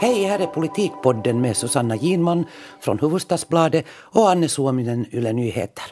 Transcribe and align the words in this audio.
Hej, 0.00 0.24
här 0.24 0.38
är 0.38 0.46
Politikpodden 0.46 1.40
med 1.40 1.56
Susanna 1.56 1.96
Ginman 1.96 2.44
från 2.80 2.98
Hufvudstadsbladet 2.98 3.84
och 3.90 4.30
Anne 4.30 4.48
Suominen, 4.48 5.06
Yle 5.12 5.32
Nyheter. 5.32 5.84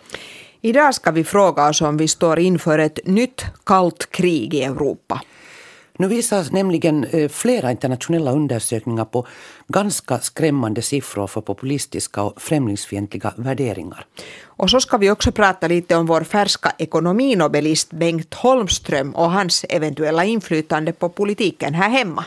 Idag 0.60 0.94
ska 0.94 1.10
vi 1.10 1.24
fråga 1.24 1.68
oss 1.68 1.80
om 1.80 1.96
vi 1.96 2.08
står 2.08 2.38
inför 2.38 2.78
ett 2.78 3.06
nytt 3.06 3.44
kallt 3.66 4.10
krig 4.10 4.54
i 4.54 4.62
Europa. 4.62 5.20
Nu 6.00 6.08
visar 6.08 6.46
nämligen 6.50 7.04
eh, 7.04 7.28
flera 7.28 7.70
internationella 7.70 8.32
undersökningar 8.32 9.04
på 9.04 9.26
ganska 9.68 10.18
skrämmande 10.18 10.82
siffror 10.82 11.26
för 11.26 11.40
populistiska 11.40 12.22
och 12.22 12.42
främlingsfientliga 12.42 13.32
värderingar. 13.36 14.06
Och 14.44 14.70
så 14.70 14.80
ska 14.80 14.96
vi 14.96 15.10
också 15.10 15.32
prata 15.32 15.68
lite 15.68 15.96
om 15.96 16.06
vår 16.06 16.20
färska 16.20 16.72
ekonominobelist 16.78 17.90
Bengt 17.90 18.34
Holmström 18.34 19.14
och 19.14 19.30
hans 19.30 19.64
eventuella 19.68 20.24
inflytande 20.24 20.92
på 20.92 21.08
politiken 21.08 21.74
här 21.74 21.90
hemma. 21.90 22.24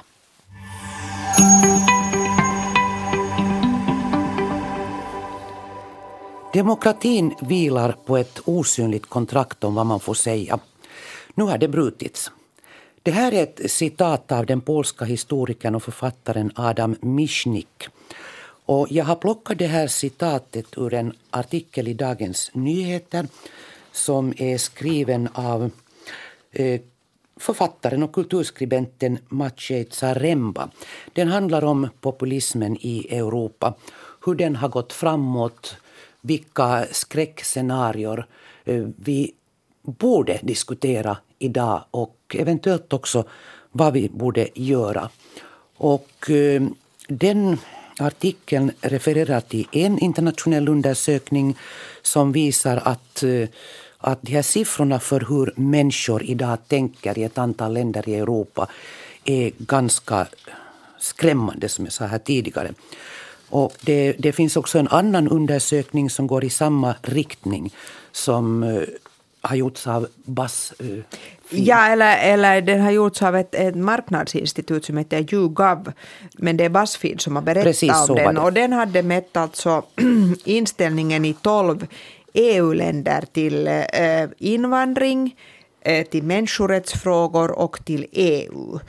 Demokratin 6.54 7.34
vilar 7.42 7.96
på 8.06 8.18
ett 8.18 8.40
osynligt 8.46 9.06
kontrakt 9.06 9.64
om 9.64 9.76
vad 9.76 9.86
man 9.86 10.00
får 10.00 10.14
säga. 10.14 10.60
Nu 11.36 11.44
har 11.44 11.58
det 11.58 11.68
brutits. 11.68 12.32
Det 13.04 13.12
här 13.12 13.34
är 13.34 13.44
ett 13.44 13.72
citat 13.72 14.32
av 14.32 14.46
den 14.46 14.62
polska 14.62 15.06
historikern 15.06 15.76
och 15.76 15.84
författaren 15.84 16.52
Adam 16.56 16.96
Michnik. 17.02 17.88
Och 18.66 18.88
jag 18.90 19.06
har 19.06 19.16
plockat 19.16 19.58
det 19.58 19.68
här 19.68 19.88
citatet 19.88 20.78
ur 20.78 20.94
en 20.94 21.14
artikel 21.30 21.88
i 21.88 21.94
Dagens 21.94 22.52
Nyheter 22.54 23.28
som 23.92 24.34
är 24.38 24.58
skriven 24.58 25.30
av 25.34 25.72
eh, 26.52 26.82
författaren 27.36 28.04
och 28.04 28.14
kulturskribenten 28.14 29.20
Maciej 29.30 29.88
Zaremba. 29.92 30.70
Den 31.14 31.28
handlar 31.28 31.64
om 31.64 31.90
populismen 32.02 32.78
i 32.82 33.18
Europa, 33.18 33.74
hur 34.26 34.36
den 34.36 34.56
har 34.56 34.70
gått 34.70 34.94
framåt, 34.94 35.76
vilka 36.22 36.86
skräckscenarier 36.92 38.26
eh, 38.66 38.86
vi 38.98 39.34
borde 39.82 40.40
diskutera 40.44 41.18
idag 41.44 41.84
och 41.92 42.36
eventuellt 42.40 42.94
också 42.94 43.24
vad 43.72 43.94
vi 43.94 44.10
borde 44.10 44.48
göra. 44.54 45.10
Och 45.78 46.30
eh, 46.30 46.62
den 47.08 47.58
artikeln 48.00 48.72
refererar 48.82 49.42
till 49.42 49.68
en 49.72 50.00
internationell 50.00 50.70
undersökning 50.70 51.58
som 52.02 52.32
visar 52.32 52.82
att, 52.86 53.24
eh, 53.24 53.48
att 53.98 54.22
de 54.22 54.34
här 54.34 54.42
siffrorna 54.42 55.00
för 55.00 55.26
hur 55.30 55.54
människor 55.56 56.24
idag 56.24 56.58
tänker 56.68 57.20
i 57.20 57.24
ett 57.24 57.38
antal 57.38 57.74
länder 57.74 58.10
i 58.10 58.16
Europa 58.16 58.68
är 59.26 59.52
ganska 59.58 60.28
skrämmande, 61.00 61.70
som 61.70 61.86
jag 61.86 61.94
sa 61.94 62.06
här 62.06 62.20
tidigare. 62.20 62.74
Och 63.50 63.74
det, 63.82 64.16
det 64.20 64.32
finns 64.32 64.58
också 64.58 64.80
en 64.80 64.88
annan 64.88 65.28
undersökning 65.28 66.10
som 66.10 66.28
går 66.28 66.44
i 66.44 66.50
samma 66.50 66.96
riktning 67.02 67.74
som 68.12 68.64
eh, 68.64 68.84
har 69.42 69.56
gjorts 69.56 69.88
av 69.88 70.08
BAS. 70.26 70.74
Uh, 70.84 71.04
ja, 71.50 71.86
eller, 71.88 72.18
eller 72.18 72.62
den 72.62 72.82
har 72.82 72.92
gjorts 72.92 73.22
av 73.22 73.36
ett, 73.36 73.56
ett 73.56 73.76
marknadsinstitut 73.76 74.86
som 74.86 74.98
heter 74.98 75.34
YouGov. 75.34 75.92
Men 76.34 76.58
det 76.58 76.66
är 76.66 76.70
Buzzfeed 76.70 77.22
som 77.22 77.36
har 77.36 77.44
berättat 77.44 77.64
Precis, 77.64 78.10
om 78.10 78.16
den. 78.16 78.38
Och 78.38 78.54
den 78.54 78.74
hade 78.74 79.04
mätt 79.04 79.38
alltså 79.38 79.84
inställningen 80.46 81.26
i 81.26 81.34
tolv 81.34 81.88
EU-länder 82.34 83.24
till 83.32 83.68
eh, 83.68 84.30
invandring, 84.38 85.36
eh, 85.82 86.08
till 86.08 86.24
människorättsfrågor 86.24 87.52
och 87.52 87.86
till 87.86 88.06
EU. 88.12 88.80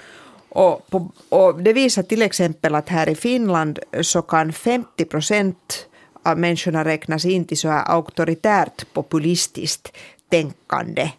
Och, 0.49 0.91
på, 0.91 1.11
och 1.29 1.63
det 1.63 1.73
visar 1.73 2.03
till 2.03 2.23
exempel 2.23 2.75
att 2.75 2.89
här 2.89 3.09
i 3.09 3.15
Finland 3.15 3.79
så 4.01 4.23
kan 4.23 4.53
50 4.53 5.05
procent 5.05 5.87
av 6.25 6.39
människorna 6.39 6.85
räknas 6.85 7.25
in 7.25 7.45
till 7.45 7.59
så 7.59 7.69
här 7.69 7.85
auktoritärt 7.85 8.93
populistiskt 8.93 9.93
tänkande 10.33 11.11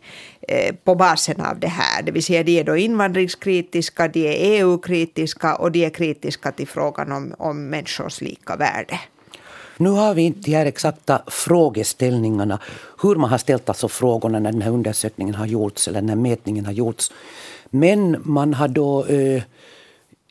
eh, 0.47 0.75
på 0.83 0.95
basen 0.95 1.41
av 1.41 1.59
det 1.59 1.67
här. 1.67 2.03
Det 2.03 2.11
vill 2.11 2.23
säga 2.23 2.43
de 2.43 2.59
är 2.59 2.63
då 2.63 2.77
invandringskritiska, 2.77 4.07
de 4.07 4.27
är 4.27 4.35
EU-kritiska 4.59 5.55
och 5.55 5.71
de 5.71 5.85
är 5.85 5.89
kritiska 5.89 6.51
till 6.51 6.67
frågan 6.67 7.11
om, 7.11 7.35
om 7.37 7.69
människors 7.69 8.21
lika 8.21 8.55
värde. 8.55 8.99
Nu 9.77 9.89
har 9.89 10.13
vi 10.13 10.21
inte 10.21 10.39
de 10.41 10.55
här 10.55 10.65
exakta 10.65 11.21
frågeställningarna, 11.27 12.59
hur 13.01 13.15
man 13.15 13.29
har 13.29 13.37
ställt 13.37 13.69
alltså 13.69 13.87
frågorna 13.87 14.39
när 14.39 14.51
den 14.51 14.61
här 14.61 14.71
undersökningen 14.71 15.35
har 15.35 15.45
gjorts 15.45 15.87
eller 15.87 16.01
när 16.01 16.15
mätningen 16.15 16.65
har 16.65 16.73
gjorts. 16.73 17.11
Men 17.69 18.21
man 18.23 18.53
har 18.53 18.67
då 18.67 19.05
eh, 19.05 19.43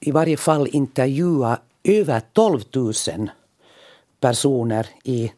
i 0.00 0.10
varje 0.10 0.36
fall 0.36 0.68
intervjuat 0.72 1.60
över 1.84 2.20
12 2.32 2.60
000 2.74 2.92
personer 4.20 4.86
i 5.04 5.32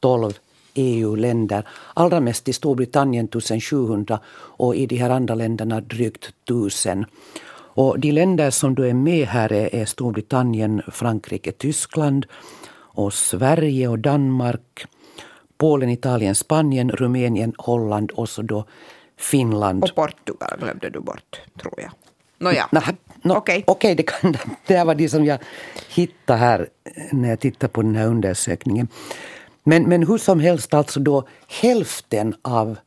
12 0.00 0.32
EU-länder. 0.76 1.68
Allra 1.94 2.20
mest 2.20 2.48
i 2.48 2.52
Storbritannien 2.52 3.24
1700 3.24 4.20
och 4.36 4.76
i 4.76 4.86
de 4.86 4.96
här 4.96 5.10
andra 5.10 5.34
länderna 5.34 5.80
drygt 5.80 6.32
1000. 6.44 7.04
Och 7.76 8.00
de 8.00 8.12
länder 8.12 8.50
som 8.50 8.74
då 8.74 8.82
är 8.82 8.94
med 8.94 9.26
här 9.26 9.52
är 9.52 9.84
Storbritannien, 9.84 10.82
Frankrike, 10.92 11.52
Tyskland 11.52 12.26
och 12.96 13.12
Sverige 13.12 13.88
och 13.88 13.98
Danmark. 13.98 14.86
Polen, 15.58 15.90
Italien, 15.90 16.34
Spanien, 16.34 16.90
Rumänien, 16.90 17.52
Holland 17.58 18.10
och 18.10 18.28
så 18.28 18.42
då 18.42 18.64
Finland. 19.16 19.84
Och 19.84 19.94
Portugal 19.94 20.58
glömde 20.60 20.90
du 20.90 21.00
bort, 21.00 21.40
tror 21.60 21.74
jag. 21.76 21.90
Nåja, 22.38 22.68
no, 22.72 22.80
no, 23.22 23.32
okej. 23.32 23.64
Okay. 23.66 23.94
okay, 23.94 23.94
det, 23.94 24.38
det 24.66 24.84
var 24.84 24.94
det 24.94 25.08
som 25.08 25.24
jag 25.24 25.38
hittade 25.88 26.38
här 26.38 26.68
när 27.12 27.28
jag 27.28 27.40
tittade 27.40 27.72
på 27.72 27.82
den 27.82 27.96
här 27.96 28.06
undersökningen. 28.06 28.88
Men, 29.68 29.88
men 29.88 30.06
hur 30.06 30.18
som 30.18 30.40
helst, 30.40 30.74
alltså 30.74 31.00
då 31.00 31.28
hälften 31.48 32.34
av 32.42 32.78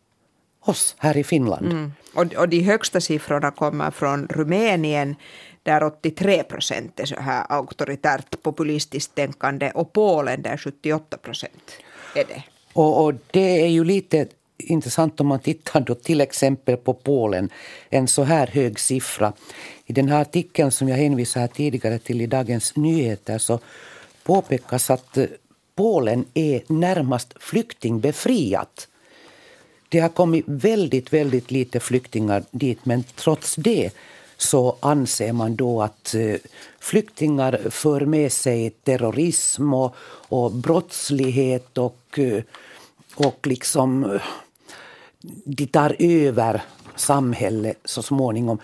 oss 0.66 0.96
här 0.98 1.18
i 1.18 1.24
Finland. 1.24 1.66
Mm. 1.66 1.92
Och, 2.14 2.34
och 2.34 2.50
de 2.50 2.62
högsta 2.62 3.02
siffrorna 3.02 3.52
kommer 3.52 3.92
från 3.92 4.28
Rumänien 4.28 5.16
där 5.64 5.84
83 5.84 6.44
procent 6.44 7.00
är 7.00 7.06
så 7.06 7.20
här 7.20 7.46
auktoritärt 7.50 8.42
populistiskt 8.42 9.16
tänkande 9.16 9.72
och 9.72 9.94
Polen 9.94 10.42
där 10.42 10.58
78 10.58 11.18
procent 11.18 11.72
är 12.16 12.24
det. 12.24 12.44
Och, 12.74 13.06
och, 13.06 13.14
det 13.32 13.62
är 13.62 13.68
ju 13.68 13.84
lite 13.84 14.28
intressant 14.58 15.20
om 15.20 15.28
man 15.28 15.40
tittar 15.40 15.82
då 15.82 15.96
till 15.96 16.22
exempel 16.22 16.78
på 16.78 16.94
Polen, 16.94 17.50
en 17.90 18.08
så 18.08 18.24
här 18.24 18.48
hög 18.48 18.80
siffra. 18.80 19.34
I 19.86 19.94
den 19.94 20.10
här 20.10 20.22
artikeln 20.22 20.72
som 20.72 20.90
jag 20.90 20.98
hänvisade 20.98 21.48
tidigare 21.48 22.00
till 22.00 22.22
i 22.22 22.28
Dagens 22.28 22.76
Nyheter 22.76 23.38
så 23.38 23.60
påpekas 24.24 24.90
att 24.90 25.18
Polen 25.80 26.26
är 26.34 26.62
närmast 26.68 27.34
flyktingbefriat. 27.40 28.88
Det 29.90 30.00
har 30.00 30.10
kommit 30.10 30.46
väldigt, 30.48 31.14
väldigt 31.14 31.52
lite 31.52 31.80
flyktingar 31.80 32.44
dit 32.52 32.86
men 32.86 33.04
trots 33.16 33.56
det 33.56 33.92
så 34.38 34.76
anser 34.80 35.34
man 35.34 35.56
då 35.56 35.82
att 35.82 36.16
eh, 36.16 36.36
flyktingar 36.80 37.70
för 37.70 38.06
med 38.06 38.32
sig 38.32 38.70
terrorism 38.70 39.74
och, 39.74 39.96
och 40.30 40.52
brottslighet 40.52 41.78
och, 41.78 42.20
eh, 42.20 42.44
och 43.16 43.48
liksom 43.48 44.04
eh, 44.04 44.22
de 45.46 45.68
tar 45.68 45.96
över 46.00 46.62
samhället 46.96 47.78
så 47.86 48.02
småningom. 48.02 48.60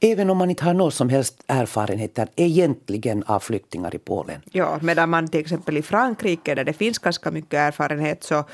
Även 0.00 0.30
om 0.30 0.38
man 0.38 0.50
inte 0.50 0.64
har 0.64 0.74
någon 0.74 0.92
som 0.92 1.08
helst 1.08 1.44
erfarenheter 1.46 2.28
egentligen 2.36 3.22
av 3.22 3.40
flyktingar 3.40 3.94
i 3.94 3.98
Polen. 3.98 4.40
Ja, 4.52 4.78
medan 4.82 5.10
man 5.10 5.28
till 5.28 5.40
exempel 5.40 5.76
i 5.76 5.82
Frankrike 5.82 6.54
där 6.54 6.64
det 6.64 6.72
finns 6.72 6.98
ganska 6.98 7.30
mycket 7.30 7.54
erfarenhet 7.54 8.24
så, 8.24 8.44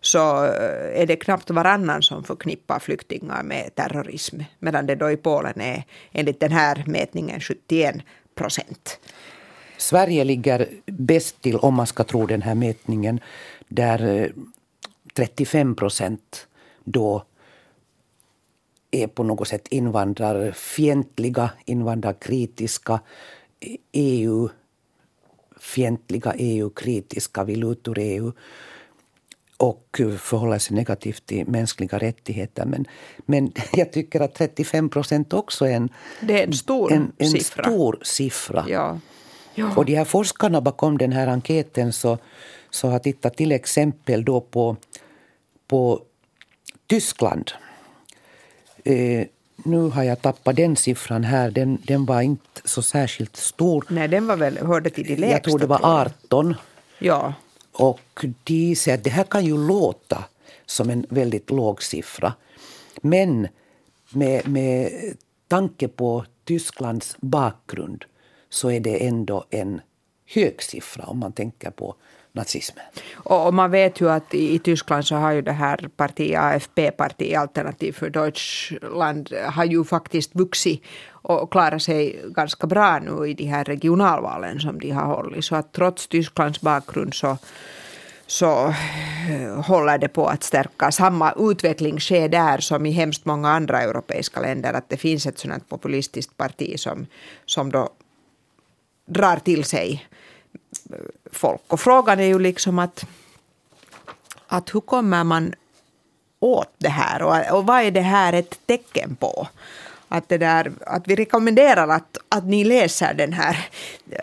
så 0.00 0.44
eh, 0.44 1.00
är 1.02 1.06
det 1.06 1.16
knappt 1.16 1.50
varannan 1.50 2.02
som 2.02 2.24
förknippar 2.24 2.78
flyktingar 2.78 3.42
med 3.42 3.74
terrorism. 3.74 4.40
Medan 4.58 4.86
det 4.86 4.94
då 4.94 5.10
i 5.10 5.16
Polen 5.16 5.60
är 5.60 5.84
enligt 6.12 6.40
den 6.40 6.52
här 6.52 6.84
mätningen 6.86 7.40
71 7.40 7.96
procent. 8.34 8.98
Sverige 9.76 10.24
ligger 10.24 10.68
bäst 10.86 11.42
till 11.42 11.56
om 11.56 11.74
man 11.74 11.86
ska 11.86 12.04
tro 12.04 12.26
den 12.26 12.42
här 12.42 12.54
mätningen 12.54 13.20
där 13.68 14.32
35 15.14 15.70
eh, 15.70 15.74
procent 15.74 16.46
då 16.84 17.24
är 18.92 19.06
på 19.06 19.22
något 19.22 19.48
sätt 19.48 19.68
invandrarfientliga, 19.68 21.50
invandrarkritiska, 21.64 23.00
EU-fientliga, 23.92 24.74
EU-kritiska, 26.38 27.44
vill 27.44 27.64
ut 27.64 27.88
ur 27.88 27.98
EU 27.98 28.32
och 29.56 30.00
förhåller 30.18 30.58
sig 30.58 30.76
negativt 30.76 31.26
till 31.26 31.48
mänskliga 31.48 31.98
rättigheter. 31.98 32.64
Men, 32.64 32.84
men 33.26 33.52
jag 33.72 33.92
tycker 33.92 34.20
att 34.20 34.34
35 34.34 34.88
procent 34.88 35.32
också 35.32 35.66
är 35.66 35.72
en, 35.72 35.88
det 36.20 36.42
är 36.42 36.46
en 36.46 36.52
stor 36.52 36.92
en, 36.92 37.12
en 37.18 37.30
siffra. 37.30 37.64
Stor 37.64 37.98
siffra. 38.02 38.64
Ja. 38.68 38.98
Ja. 39.54 39.76
Och 39.76 39.84
de 39.84 39.94
här 39.96 40.04
forskarna 40.04 40.60
bakom 40.60 40.98
den 40.98 41.12
här 41.12 41.26
enkäten 41.26 41.92
så, 41.92 42.18
så 42.70 42.88
har 42.88 42.98
tittat 42.98 43.36
till 43.36 43.52
exempel 43.52 44.24
då 44.24 44.40
på, 44.40 44.76
på 45.66 46.00
Tyskland 46.86 47.52
Eh, 48.84 49.26
nu 49.64 49.78
har 49.78 50.02
jag 50.02 50.22
tappat 50.22 50.56
den 50.56 50.76
siffran 50.76 51.24
här. 51.24 51.50
Den, 51.50 51.78
den 51.86 52.06
var 52.06 52.20
inte 52.20 52.60
så 52.64 52.82
särskilt 52.82 53.36
stor. 53.36 53.84
Nej, 53.88 54.08
den 54.08 54.26
var 54.26 54.36
väl, 54.36 54.58
hörde 54.58 54.90
till 54.90 55.06
de 55.06 55.16
lägsta. 55.16 55.32
Jag 55.32 55.42
tror 55.42 55.58
det 55.58 55.66
var 55.66 55.80
18. 55.82 56.54
Ja. 56.98 57.34
Och 57.72 58.24
de 58.44 58.76
säger 58.76 58.98
att 58.98 59.04
det 59.04 59.10
här 59.10 59.24
kan 59.24 59.44
ju 59.44 59.66
låta 59.66 60.24
som 60.66 60.90
en 60.90 61.06
väldigt 61.08 61.50
låg 61.50 61.82
siffra. 61.82 62.34
Men 63.00 63.48
med, 64.10 64.48
med 64.48 64.90
tanke 65.48 65.88
på 65.88 66.24
Tysklands 66.44 67.16
bakgrund 67.20 68.04
så 68.48 68.70
är 68.70 68.80
det 68.80 69.06
ändå 69.06 69.44
en 69.50 69.80
hög 70.26 70.62
siffra 70.62 71.04
om 71.04 71.18
man 71.18 71.32
tänker 71.32 71.70
på 71.70 71.94
nazismen. 72.32 72.84
Och 73.14 73.54
man 73.54 73.70
vet 73.70 74.00
ju 74.00 74.10
att 74.10 74.34
i 74.34 74.58
Tyskland 74.58 75.04
så 75.04 75.16
har 75.16 75.32
ju 75.32 75.42
det 75.42 75.52
här 75.52 75.88
partiet 75.96 76.40
AFP, 76.40 76.90
parti 76.90 77.34
Alternativ 77.34 77.92
för 77.92 78.10
Deutschland, 78.10 79.32
har 79.46 79.64
ju 79.64 79.84
faktiskt 79.84 80.34
vuxit 80.34 80.82
och 81.10 81.52
klarat 81.52 81.82
sig 81.82 82.22
ganska 82.24 82.66
bra 82.66 82.98
nu 82.98 83.30
i 83.30 83.34
de 83.34 83.44
här 83.44 83.64
regionalvalen 83.64 84.60
som 84.60 84.78
de 84.78 84.90
har 84.90 85.06
hållit. 85.06 85.44
Så 85.44 85.56
att 85.56 85.72
trots 85.72 86.08
Tysklands 86.08 86.60
bakgrund 86.60 87.14
så 87.14 87.38
så 88.32 88.74
eh, 89.30 89.62
håller 89.62 89.98
det 89.98 90.08
på 90.08 90.26
att 90.26 90.42
stärka. 90.42 90.92
Samma 90.92 91.34
utveckling 91.38 92.00
sker 92.00 92.28
där 92.28 92.58
som 92.58 92.86
i 92.86 92.90
hemskt 92.90 93.24
många 93.24 93.48
andra 93.48 93.82
europeiska 93.82 94.40
länder. 94.40 94.72
Att 94.72 94.88
det 94.88 94.96
finns 94.96 95.26
ett 95.26 95.38
sådant 95.38 95.68
populistiskt 95.68 96.36
parti 96.36 96.80
som, 96.80 97.06
som 97.46 97.70
då 97.70 97.88
drar 99.06 99.36
till 99.36 99.64
sig 99.64 100.06
folk. 101.32 101.60
Och 101.66 101.80
frågan 101.80 102.20
är 102.20 102.26
ju 102.26 102.38
liksom 102.38 102.78
att, 102.78 103.04
att 104.46 104.74
hur 104.74 104.80
kommer 104.80 105.24
man 105.24 105.54
åt 106.40 106.74
det 106.78 106.88
här 106.88 107.22
och, 107.22 107.58
och 107.58 107.66
vad 107.66 107.82
är 107.82 107.90
det 107.90 108.00
här 108.00 108.32
ett 108.32 108.66
tecken 108.66 109.16
på? 109.16 109.48
Att, 110.08 110.28
det 110.28 110.38
där, 110.38 110.72
att 110.86 111.08
vi 111.08 111.14
rekommenderar 111.14 111.88
att, 111.88 112.18
att 112.28 112.44
ni 112.44 112.64
läser 112.64 113.14
den 113.14 113.32
här 113.32 113.68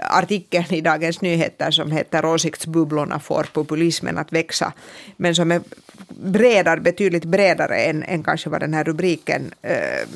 artikeln 0.03 0.73
i 0.73 0.81
Dagens 0.81 1.21
Nyheter 1.21 1.71
som 1.71 1.91
heter 1.91 2.25
Åsiktsbubblorna 2.25 3.19
får 3.19 3.43
populismen 3.53 4.17
att 4.17 4.33
växa. 4.33 4.73
Men 5.17 5.35
som 5.35 5.51
är 5.51 5.61
bredare, 6.09 6.79
betydligt 6.79 7.25
bredare 7.25 7.75
än, 7.75 8.03
än 8.03 8.23
kanske 8.23 8.49
vad 8.49 8.61
den 8.61 8.73
här 8.73 8.83
rubriken 8.83 9.53
äh, 9.61 10.07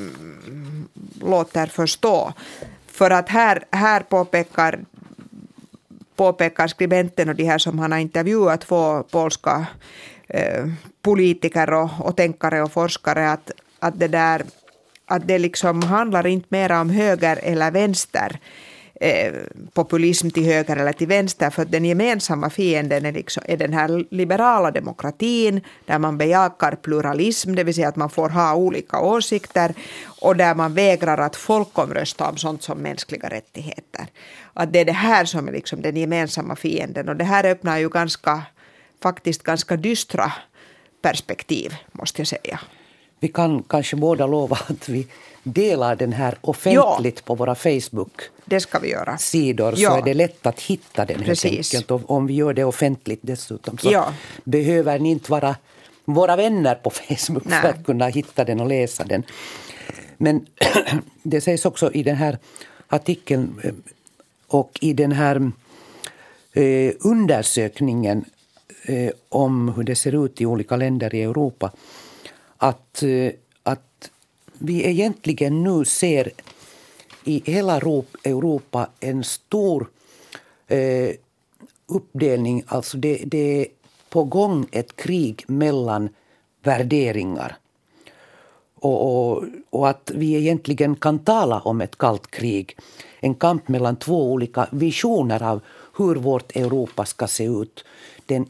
låter 1.21 1.68
förstå. 1.68 2.33
För 2.88 3.12
att 3.12 3.30
här, 3.30 3.66
här 3.71 4.00
påpekar 4.00 4.80
påpekar 6.15 6.68
skribenten 6.68 7.30
och 7.30 7.36
de 7.36 7.44
här 7.44 7.57
som 7.57 7.80
han 7.80 7.92
har 7.92 8.00
intervjuat 8.00 8.62
två 8.62 9.04
polska 9.04 9.65
eh, 10.27 10.65
politiker 11.01 11.74
och, 11.74 11.89
och 12.00 12.18
tänkare 12.18 12.63
och 12.63 12.71
forskare 12.71 13.31
att, 13.31 13.51
att 13.80 14.00
det 14.00 14.07
där 14.07 14.44
att 15.06 15.27
det 15.27 15.39
liksom 15.39 15.83
handlar 15.83 16.27
inte 16.27 16.48
mer 16.50 16.71
om 16.71 16.89
höger 16.89 17.39
eller 17.44 17.71
vänster 17.71 18.39
eh, 19.04 19.34
populism 19.74 20.30
till 20.30 20.46
höger 20.46 20.76
eller 20.76 20.94
till 20.94 21.08
vänster 21.08 21.50
för 21.50 21.62
att 21.62 21.72
den 21.72 21.86
gemensamma 21.86 22.50
fienden 22.50 23.06
är, 23.06 23.12
liksom, 23.12 23.44
är 23.48 23.58
den 23.58 23.74
här 23.74 24.06
liberala 24.10 24.72
demokratin 24.72 25.62
där 25.86 26.00
man 26.00 26.18
bejakar 26.18 26.76
pluralism, 26.76 27.56
det 27.56 27.64
vill 27.64 27.76
säga 27.76 27.88
att 27.88 27.96
man 27.96 28.10
får 28.10 28.30
ha 28.30 28.56
olika 28.56 29.00
åsikter 29.00 29.74
och 30.22 30.36
där 30.36 30.56
man 30.56 30.74
vägrar 30.74 31.18
att 31.18 31.36
folkomrösta 31.36 32.30
om 32.30 32.38
sånt 32.38 32.64
som 32.64 32.78
mänskliga 32.78 33.30
rättigheter. 33.30 34.08
Att 34.54 34.74
det 34.74 34.80
är 34.80 34.86
det 34.86 34.92
här 34.92 35.26
som 35.26 35.48
är 35.48 35.52
liksom 35.52 35.82
den 35.82 35.98
gemensamma 35.98 36.56
fienden 36.56 37.10
och 37.10 37.16
det 37.16 37.24
här 37.24 37.46
öppnar 37.46 37.78
ju 37.78 37.90
ganska, 37.90 38.42
faktiskt 39.02 39.44
ganska 39.44 39.78
dystra 39.78 40.32
perspektiv 41.02 41.76
måste 41.92 42.22
jag 42.22 42.28
säga. 42.28 42.60
Vi 43.20 43.28
kan 43.28 43.64
kanske 43.64 43.96
båda 43.96 44.28
lova 44.28 44.58
att 44.70 44.90
vi 44.90 45.08
delar 45.44 45.95
den 45.95 46.13
här 46.13 46.38
offentligt 46.42 47.18
ja. 47.18 47.25
på 47.25 47.36
våra 47.36 47.56
Facebook 47.56 48.22
det 48.45 48.60
ska 48.60 48.80
vi 48.80 48.90
göra. 48.90 49.18
sidor 49.18 49.74
ja. 49.78 49.90
så 49.90 49.98
är 49.98 50.01
det 50.01 50.13
lätt 50.13 50.45
att 50.45 50.62
hitta 50.62 51.06
den 51.06 51.24
helt 51.24 51.45
enkelt. 51.45 51.92
Och 51.92 52.12
om 52.12 52.28
vi 52.28 52.34
gör 52.34 52.54
det 52.54 52.63
offentligt 52.63 53.19
dessutom 53.22 53.78
så 53.78 53.92
ja. 53.92 54.13
behöver 54.44 55.00
ni 55.00 55.10
inte 55.10 55.31
vara 55.31 55.56
våra 56.06 56.36
vänner 56.36 56.75
på 56.75 56.90
Facebook 56.90 57.45
Nej. 57.45 57.62
för 57.62 57.69
att 57.69 57.86
kunna 57.86 58.07
hitta 58.07 58.44
den 58.44 58.60
och 58.60 58.68
läsa 58.68 59.04
den. 59.04 59.24
Men 60.18 60.45
det 61.24 61.42
sägs 61.42 61.66
också 61.66 61.92
i 61.92 62.04
den 62.04 62.16
här 62.16 62.38
artikeln 62.88 63.60
eh, 63.63 63.74
och 64.48 64.80
i 64.81 64.94
den 64.94 65.12
här 65.12 65.51
eh, 66.54 66.94
undersökningen 67.00 68.25
eh, 68.84 69.12
om 69.30 69.69
hur 69.69 69.84
det 69.84 69.95
ser 69.95 70.25
ut 70.25 70.42
i 70.42 70.45
olika 70.45 70.75
länder 70.75 71.16
i 71.16 71.24
Europa 71.24 71.72
att, 72.57 73.04
eh, 73.04 73.31
att 73.63 74.12
vi 74.63 74.88
egentligen 74.88 75.63
nu 75.63 75.86
ser 75.86 76.31
i 77.24 77.42
hela 77.45 77.77
Europa 78.24 78.89
en 79.00 79.24
stor 79.24 79.89
eh, 80.68 81.10
uppdelning. 81.88 82.63
Alltså 82.68 82.98
det, 82.98 83.24
det 83.25 83.62
är 83.62 83.68
på 84.10 84.24
gång 84.24 84.68
ett 84.71 84.95
krig 84.95 85.44
mellan 85.48 86.10
värderingar. 86.63 87.57
Och, 88.75 89.31
och, 89.31 89.44
och, 89.69 89.89
att 89.89 90.12
vi 90.15 90.36
egentligen 90.36 90.95
kan 90.95 91.19
tala 91.19 91.59
om 91.59 91.81
ett 91.81 91.98
kallt 91.98 92.31
krig. 92.31 92.77
En 93.19 93.36
kamp 93.36 93.68
mellan 93.68 93.95
två 93.95 94.31
olika 94.31 94.68
visioner 94.71 95.44
av 95.44 95.62
hur 95.98 96.16
vårt 96.16 96.56
Europa 96.56 97.06
ska 97.06 97.27
se 97.27 97.45
ut. 97.45 97.86
Den 98.25 98.45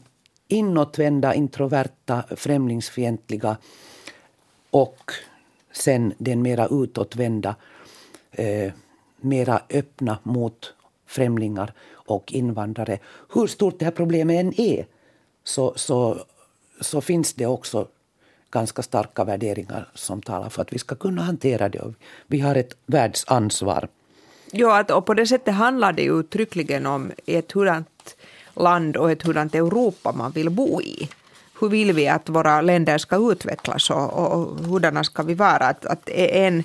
inåtvända, 0.48 1.34
introverta, 1.34 2.24
främlingsfientliga 2.36 3.56
och 4.70 5.12
sen 5.76 6.14
den 6.18 6.42
mera 6.42 6.68
utåtvända, 6.70 7.56
eh, 8.32 8.72
mera 9.20 9.60
öppna 9.70 10.18
mot 10.22 10.74
främlingar 11.06 11.72
och 11.92 12.32
invandrare. 12.32 12.98
Hur 13.34 13.46
stort 13.46 13.78
det 13.78 13.84
här 13.84 13.92
problemet 13.92 14.40
än 14.40 14.60
är 14.60 14.86
så, 15.44 15.72
så, 15.76 16.18
så 16.80 17.00
finns 17.00 17.32
det 17.32 17.46
också 17.46 17.88
ganska 18.50 18.82
starka 18.82 19.24
värderingar 19.24 19.88
som 19.94 20.22
talar 20.22 20.48
för 20.48 20.62
att 20.62 20.72
vi 20.72 20.78
ska 20.78 20.94
kunna 20.94 21.22
hantera 21.22 21.68
det. 21.68 21.94
Vi 22.26 22.40
har 22.40 22.54
ett 22.54 22.76
världsansvar. 22.86 23.88
Ja, 24.50 24.84
och 24.94 25.06
på 25.06 25.14
det 25.14 25.26
sättet 25.26 25.54
handlar 25.54 25.92
det 25.92 26.04
uttryckligen 26.04 26.86
om 26.86 27.12
ett 27.26 27.52
hurdant 27.52 28.16
land 28.54 28.96
och 28.96 29.10
ett 29.10 29.22
hurdant 29.22 29.54
Europa 29.54 30.12
man 30.12 30.32
vill 30.32 30.50
bo 30.50 30.82
i 30.82 31.08
hur 31.64 31.70
vill 31.70 31.92
vi 31.92 32.08
att 32.08 32.28
våra 32.28 32.60
länder 32.60 32.98
ska 32.98 33.32
utvecklas 33.32 33.90
och, 33.90 34.12
och 34.12 34.58
hurdana 34.58 35.04
ska 35.04 35.22
vi 35.22 35.34
vara? 35.34 35.66
Att, 35.66 35.86
att 35.86 36.08
e- 36.08 36.46
en, 36.46 36.64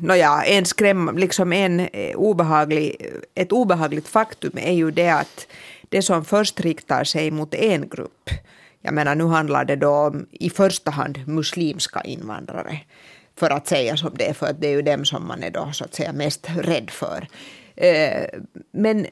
Nåja, 0.00 0.42
en 0.44 0.64
skräm, 0.64 1.18
liksom 1.18 1.52
en 1.52 1.80
eh, 1.80 2.16
obehaglig, 2.16 3.06
ett 3.34 3.52
obehagligt 3.52 4.08
faktum 4.08 4.52
är 4.56 4.72
ju 4.72 4.90
det 4.90 5.10
att 5.10 5.46
det 5.88 6.02
som 6.02 6.24
först 6.24 6.60
riktar 6.60 7.04
sig 7.04 7.30
mot 7.30 7.54
en 7.54 7.88
grupp, 7.88 8.30
jag 8.80 8.94
menar 8.94 9.14
nu 9.14 9.24
handlar 9.24 9.64
det 9.64 9.76
då 9.76 9.90
om 9.90 10.26
i 10.30 10.50
första 10.50 10.90
hand 10.90 11.28
muslimska 11.28 12.00
invandrare, 12.00 12.80
för 13.36 13.50
att 13.50 13.68
säga 13.68 13.96
som 13.96 14.10
det 14.14 14.28
är, 14.28 14.34
för 14.34 14.46
att 14.46 14.60
det 14.60 14.66
är 14.66 14.72
ju 14.72 14.82
dem 14.82 15.04
som 15.04 15.26
man 15.26 15.42
är 15.42 15.50
då 15.50 15.70
så 15.72 15.84
att 15.84 15.94
säga 15.94 16.12
mest 16.12 16.46
rädd 16.56 16.90
för. 16.90 17.28
Eh, 17.76 18.24
men 18.70 19.06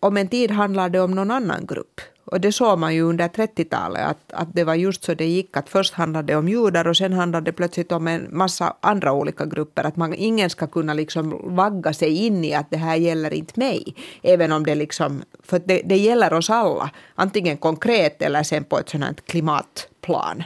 om 0.00 0.16
en 0.16 0.28
tid 0.28 0.50
handlar 0.50 0.88
det 0.88 1.00
om 1.00 1.14
någon 1.14 1.30
annan 1.30 1.66
grupp. 1.66 2.00
Och 2.26 2.40
det 2.40 2.52
såg 2.52 2.78
man 2.78 2.94
ju 2.94 3.02
under 3.02 3.28
30-talet 3.28 4.06
att, 4.06 4.32
att 4.32 4.48
det 4.54 4.64
var 4.64 4.74
just 4.74 5.04
så 5.04 5.14
det 5.14 5.26
gick 5.26 5.56
att 5.56 5.68
först 5.68 5.94
handlade 5.94 6.32
det 6.32 6.36
om 6.36 6.48
judar 6.48 6.86
och 6.88 6.96
sen 6.96 7.12
handlade 7.12 7.44
det 7.44 7.52
plötsligt 7.52 7.92
om 7.92 8.08
en 8.08 8.28
massa 8.30 8.76
andra 8.80 9.12
olika 9.12 9.44
grupper. 9.44 9.84
Att 9.84 9.96
man, 9.96 10.14
ingen 10.14 10.50
ska 10.50 10.66
kunna 10.66 10.94
liksom 10.94 11.56
vagga 11.56 11.92
sig 11.92 12.26
in 12.26 12.44
i 12.44 12.54
att 12.54 12.70
det 12.70 12.76
här 12.76 12.96
gäller 12.96 13.34
inte 13.34 13.60
mig. 13.60 13.94
Även 14.22 14.52
om 14.52 14.64
det 14.64 14.74
liksom, 14.74 15.22
för 15.42 15.58
det, 15.64 15.82
det 15.84 15.96
gäller 15.96 16.32
oss 16.32 16.50
alla. 16.50 16.90
Antingen 17.14 17.56
konkret 17.56 18.22
eller 18.22 18.42
sen 18.42 18.64
på 18.64 18.78
ett 18.78 18.88
sådant 18.88 19.26
klimatplan. 19.26 20.44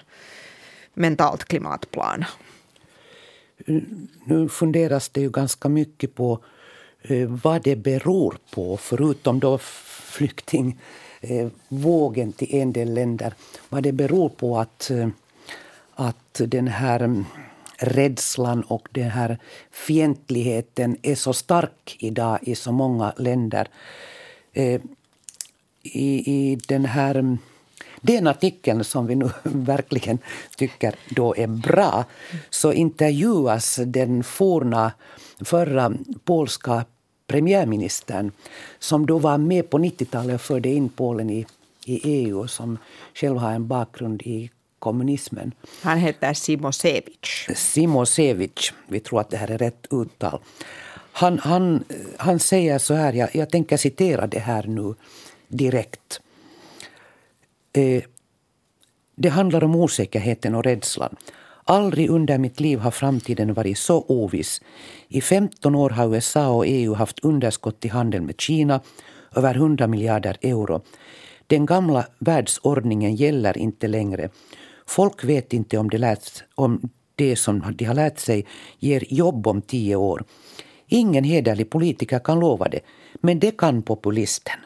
Mentalt 0.94 1.44
klimatplan. 1.44 2.25
Nu 4.25 4.49
funderas 4.49 5.08
det 5.08 5.20
ju 5.20 5.30
ganska 5.30 5.68
mycket 5.68 6.14
på 6.14 6.38
eh, 7.02 7.28
vad 7.28 7.62
det 7.62 7.76
beror 7.76 8.37
på, 8.54 8.76
förutom 8.76 9.40
då 9.40 9.58
flykting 9.58 10.78
eh, 11.20 11.48
vågen 11.68 12.32
till 12.32 12.54
en 12.54 12.72
del 12.72 12.94
länder. 12.94 13.34
Vad 13.68 13.82
det 13.82 13.92
beror 13.92 14.28
på 14.28 14.58
att, 14.58 14.90
eh, 14.90 15.08
att 15.94 16.40
den 16.46 16.68
här 16.68 17.00
mm, 17.00 17.24
rädslan 17.76 18.62
och 18.62 18.88
den 18.92 19.10
här 19.10 19.38
fientligheten 19.70 20.96
är 21.02 21.14
så 21.14 21.32
stark 21.32 21.96
idag 21.98 22.38
i 22.42 22.54
så 22.54 22.72
många 22.72 23.12
länder. 23.16 23.68
Eh, 24.52 24.80
i, 25.82 26.32
I 26.32 26.58
den 26.68 26.84
här 26.84 27.14
mm, 27.14 27.38
den 28.00 28.26
artikeln 28.26 28.84
som 28.84 29.06
vi 29.06 29.14
nu 29.14 29.30
verkligen 29.42 30.18
tycker 30.56 30.94
då 31.08 31.36
är 31.36 31.46
bra 31.46 32.04
så 32.50 32.72
intervjuas 32.72 33.80
den 33.86 34.24
forna 34.24 34.92
förra 35.40 35.92
polska 36.24 36.84
premiärministern 37.30 38.32
som 38.78 39.06
då 39.06 39.18
var 39.18 39.38
med 39.38 39.70
på 39.70 39.78
90-talet 39.78 40.34
och 40.34 40.40
förde 40.40 40.68
in 40.68 40.88
Polen 40.88 41.30
i, 41.30 41.46
i 41.87 42.00
EU 42.04 42.40
och 42.40 42.50
som 42.50 42.78
själv 43.14 43.37
har 43.37 43.52
en 43.52 43.66
bakgrund 43.66 44.22
i 44.22 44.50
kommunismen. 44.78 45.52
Han 45.82 45.99
heter 45.99 46.34
Simosevic. 46.34 47.46
Simosevic, 47.54 48.72
vi 48.88 49.00
tror 49.00 49.20
att 49.20 49.30
det 49.30 49.37
här 49.37 49.50
är 49.50 49.58
rätt 49.58 49.87
uttal. 49.90 50.40
Han, 51.12 51.38
han, 51.38 51.84
han 52.16 52.38
säger 52.38 52.78
så 52.78 52.94
här, 52.94 53.12
jag, 53.12 53.37
jag 53.37 53.50
tänker 53.50 53.76
citera 53.76 54.26
det 54.26 54.38
här 54.38 54.66
nu 54.66 54.94
direkt. 55.49 56.20
Eh, 57.72 58.02
det 59.14 59.28
handlar 59.28 59.64
om 59.64 59.75
osäkerheten 59.75 60.54
och 60.54 60.64
rädslan. 60.64 61.16
Aldrig 61.70 62.10
under 62.10 62.38
mitt 62.38 62.60
liv 62.60 62.78
har 62.78 62.90
framtiden 62.90 63.54
varit 63.54 63.78
så 63.78 64.04
oviss. 64.08 64.60
I 65.08 65.20
15 65.20 65.74
år 65.74 65.90
har 65.90 66.14
USA 66.14 66.48
och 66.48 66.66
EU 66.66 66.94
haft 66.94 67.24
underskott 67.24 67.84
i 67.84 67.88
handeln 67.88 68.26
med 68.26 68.40
Kina, 68.40 68.80
över 69.36 69.54
100 69.54 69.86
miljarder 69.86 70.36
euro. 70.40 70.82
Den 71.46 71.66
gamla 71.66 72.06
världsordningen 72.18 73.14
gäller 73.14 73.58
inte 73.58 73.88
längre. 73.88 74.28
Folk 74.86 75.24
vet 75.24 75.52
inte 75.52 75.78
om 75.78 75.90
det, 75.90 75.98
lärt, 75.98 76.44
om 76.54 76.90
det 77.14 77.36
som 77.36 77.74
de 77.76 77.84
har 77.84 77.94
lärt 77.94 78.18
sig 78.18 78.46
ger 78.78 79.04
jobb 79.14 79.46
om 79.46 79.62
tio 79.62 79.96
år. 79.96 80.24
Ingen 80.86 81.24
hederlig 81.24 81.70
politiker 81.70 82.18
kan 82.18 82.40
lova 82.40 82.68
det, 82.68 82.80
men 83.20 83.38
det 83.40 83.58
kan 83.58 83.82
populisten. 83.82 84.58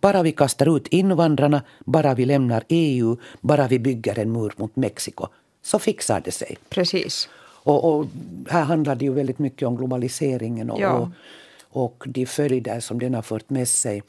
Bara 0.00 0.22
vi 0.22 0.32
kastar 0.32 0.76
ut 0.76 0.86
invandrarna, 0.86 1.62
bara 1.84 2.14
vi 2.14 2.24
lämnar 2.24 2.64
EU, 2.68 3.16
bara 3.40 3.68
vi 3.68 3.78
bygger 3.78 4.18
en 4.18 4.32
mur 4.32 4.52
mot 4.56 4.76
Mexiko, 4.76 5.28
så 5.64 5.78
fixar 5.78 6.20
det 6.20 6.32
sig. 6.32 6.56
Precis. 6.68 7.28
Och, 7.42 7.84
och 7.84 8.06
här 8.50 8.62
handlar 8.62 8.94
det 8.94 9.04
ju 9.04 9.12
väldigt 9.12 9.38
mycket 9.38 9.68
om 9.68 9.76
globaliseringen 9.76 10.70
och, 10.70 10.80
ja. 10.80 10.92
och, 10.92 11.08
och 11.82 12.04
de 12.06 12.26
följder 12.26 12.80
som 12.80 12.98
den 12.98 13.14
har 13.14 13.22
fört 13.22 13.50
med 13.50 13.68
sig. 13.68 14.02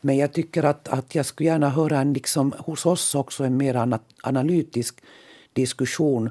Men 0.00 0.16
jag 0.16 0.32
tycker 0.32 0.62
att, 0.62 0.88
att 0.88 1.14
jag 1.14 1.26
skulle 1.26 1.48
gärna 1.48 1.68
höra 1.68 2.00
en, 2.00 2.12
liksom, 2.12 2.54
hos 2.58 2.86
oss 2.86 3.14
också 3.14 3.44
en 3.44 3.56
mer 3.56 3.98
analytisk 4.22 5.00
diskussion 5.52 6.30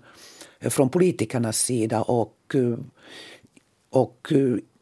från 0.62 0.90
politikernas 0.90 1.58
sida 1.58 2.02
och, 2.02 2.56
och 3.90 4.34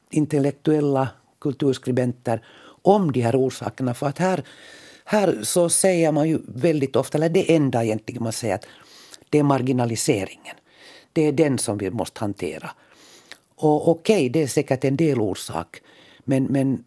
intellektuella 0.10 1.10
kulturskribenter 1.42 2.46
om 2.82 3.12
de 3.12 3.22
här 3.22 3.36
orsakerna. 3.36 3.94
För 3.94 4.08
att 4.08 4.18
här, 4.18 4.44
här 5.06 5.40
så 5.44 5.70
säger 5.70 6.12
man 6.12 6.30
ju 6.30 6.40
väldigt 6.48 6.96
ofta, 6.96 7.18
eller 7.18 7.30
det 7.30 7.56
enda 7.56 7.84
egentligen 7.84 8.24
man 8.24 8.34
säger, 8.34 8.56
att 8.56 8.66
det 9.30 9.40
är 9.40 9.44
marginaliseringen. 9.44 10.56
Det 11.14 11.22
är 11.22 11.32
den 11.32 11.58
som 11.58 11.78
vi 11.78 11.92
måste 11.92 12.20
hantera. 12.20 12.72
Och 13.56 13.88
okej, 13.88 14.16
okay, 14.16 14.30
det 14.30 14.42
är 14.44 14.48
säkert 14.48 14.84
en 14.84 14.98
del 14.98 15.22
orsak. 15.22 15.82
Men, 16.24 16.44
men 16.44 16.84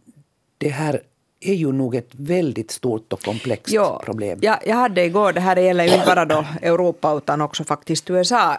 det 0.58 0.68
här 0.68 1.02
är 1.40 1.54
ju 1.54 1.72
nog 1.72 1.94
ett 1.94 2.10
väldigt 2.10 2.70
stort 2.70 3.12
och 3.12 3.22
komplext 3.22 3.74
jo, 3.74 4.00
problem. 4.04 4.38
Ja, 4.42 4.58
jag 4.66 4.76
hade 4.76 5.04
igår, 5.04 5.32
det 5.32 5.40
här 5.40 5.56
gäller 5.56 5.84
ju 5.84 5.94
inte 5.94 6.06
bara 6.06 6.24
då 6.24 6.44
Europa 6.62 7.14
utan 7.16 7.40
också 7.40 7.64
faktiskt 7.64 8.10
USA. 8.10 8.56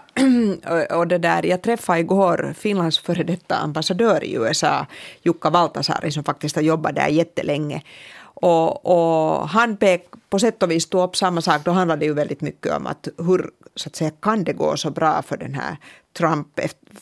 och 0.89 1.07
det 1.07 1.17
där, 1.17 1.45
jag 1.45 1.61
träffade 1.61 1.99
igår 1.99 2.53
Finlands 2.57 2.99
före 2.99 3.23
detta 3.23 3.55
ambassadör 3.55 4.23
i 4.23 4.33
USA, 4.33 4.85
Jukka 5.21 5.49
Valtasari, 5.49 6.11
som 6.11 6.23
faktiskt 6.23 6.55
har 6.55 6.63
jobbat 6.63 6.95
där 6.95 7.07
jättelänge. 7.07 7.81
Och, 8.21 8.85
och 8.85 9.49
han 9.49 9.77
pek, 9.77 10.07
på 10.29 10.39
sätt 10.39 10.63
och 10.63 10.71
vis 10.71 10.85
tog 10.85 11.03
upp 11.03 11.15
samma 11.15 11.41
sak. 11.41 11.61
Då 11.65 11.71
handlade 11.71 11.99
det 11.99 12.05
ju 12.05 12.13
väldigt 12.13 12.41
mycket 12.41 12.73
om 12.73 12.87
att 12.87 13.07
hur 13.17 13.51
så 13.75 13.89
att 13.89 13.95
säga, 13.95 14.11
kan 14.21 14.43
det 14.43 14.53
gå 14.53 14.77
så 14.77 14.91
bra 14.91 15.21
för 15.21 15.37
den 15.37 15.53
här 15.53 15.77
Trump 16.13 16.59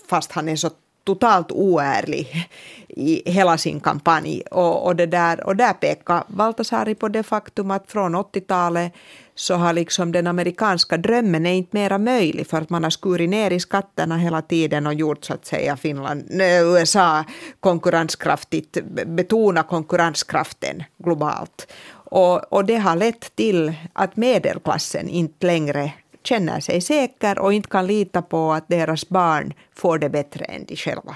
fast 0.07 0.31
han 0.31 0.49
är 0.49 0.55
så 0.55 0.69
totalt 1.03 1.51
oärlig 1.51 2.47
i 2.87 3.31
hela 3.31 3.57
sin 3.57 3.79
kampanj. 3.79 4.41
Och, 4.51 4.85
och, 4.85 4.95
det 4.95 5.05
där, 5.05 5.45
och 5.47 5.55
där 5.55 5.73
pekar 5.73 6.23
Valtasari 6.27 6.95
på 6.95 7.07
det 7.07 7.23
faktum 7.23 7.71
att 7.71 7.91
från 7.91 8.15
80-talet 8.15 8.93
så 9.35 9.55
har 9.55 9.73
liksom 9.73 10.11
den 10.11 10.27
amerikanska 10.27 10.97
drömmen 10.97 11.45
är 11.45 11.53
inte 11.53 11.77
mera 11.77 11.97
möjlig 11.97 12.47
för 12.47 12.57
att 12.57 12.69
man 12.69 12.83
har 12.83 12.89
skurit 12.89 13.29
ner 13.29 13.51
i 13.51 13.59
skatterna 13.59 14.17
hela 14.17 14.41
tiden 14.41 14.87
och 14.87 14.93
gjort 14.93 15.25
så 15.25 15.33
att 15.33 15.45
säga 15.45 15.77
Finland, 15.77 16.41
USA 16.41 17.23
konkurrenskraftigt, 17.59 18.77
betona 19.05 19.63
konkurrenskraften 19.63 20.83
globalt. 20.97 21.71
Och, 22.11 22.53
och 22.53 22.65
det 22.65 22.77
har 22.77 22.95
lett 22.95 23.35
till 23.35 23.73
att 23.93 24.17
medelklassen 24.17 25.09
inte 25.09 25.47
längre 25.47 25.91
känner 26.23 26.59
sig 26.59 26.81
säker 26.81 27.39
och 27.39 27.53
inte 27.53 27.69
kan 27.69 27.87
lita 27.87 28.21
på 28.21 28.53
att 28.53 28.67
deras 28.67 29.09
barn 29.09 29.53
får 29.75 29.99
det 29.99 30.09
bättre 30.09 30.45
än 30.45 30.65
de 30.65 30.75
själva 30.75 31.15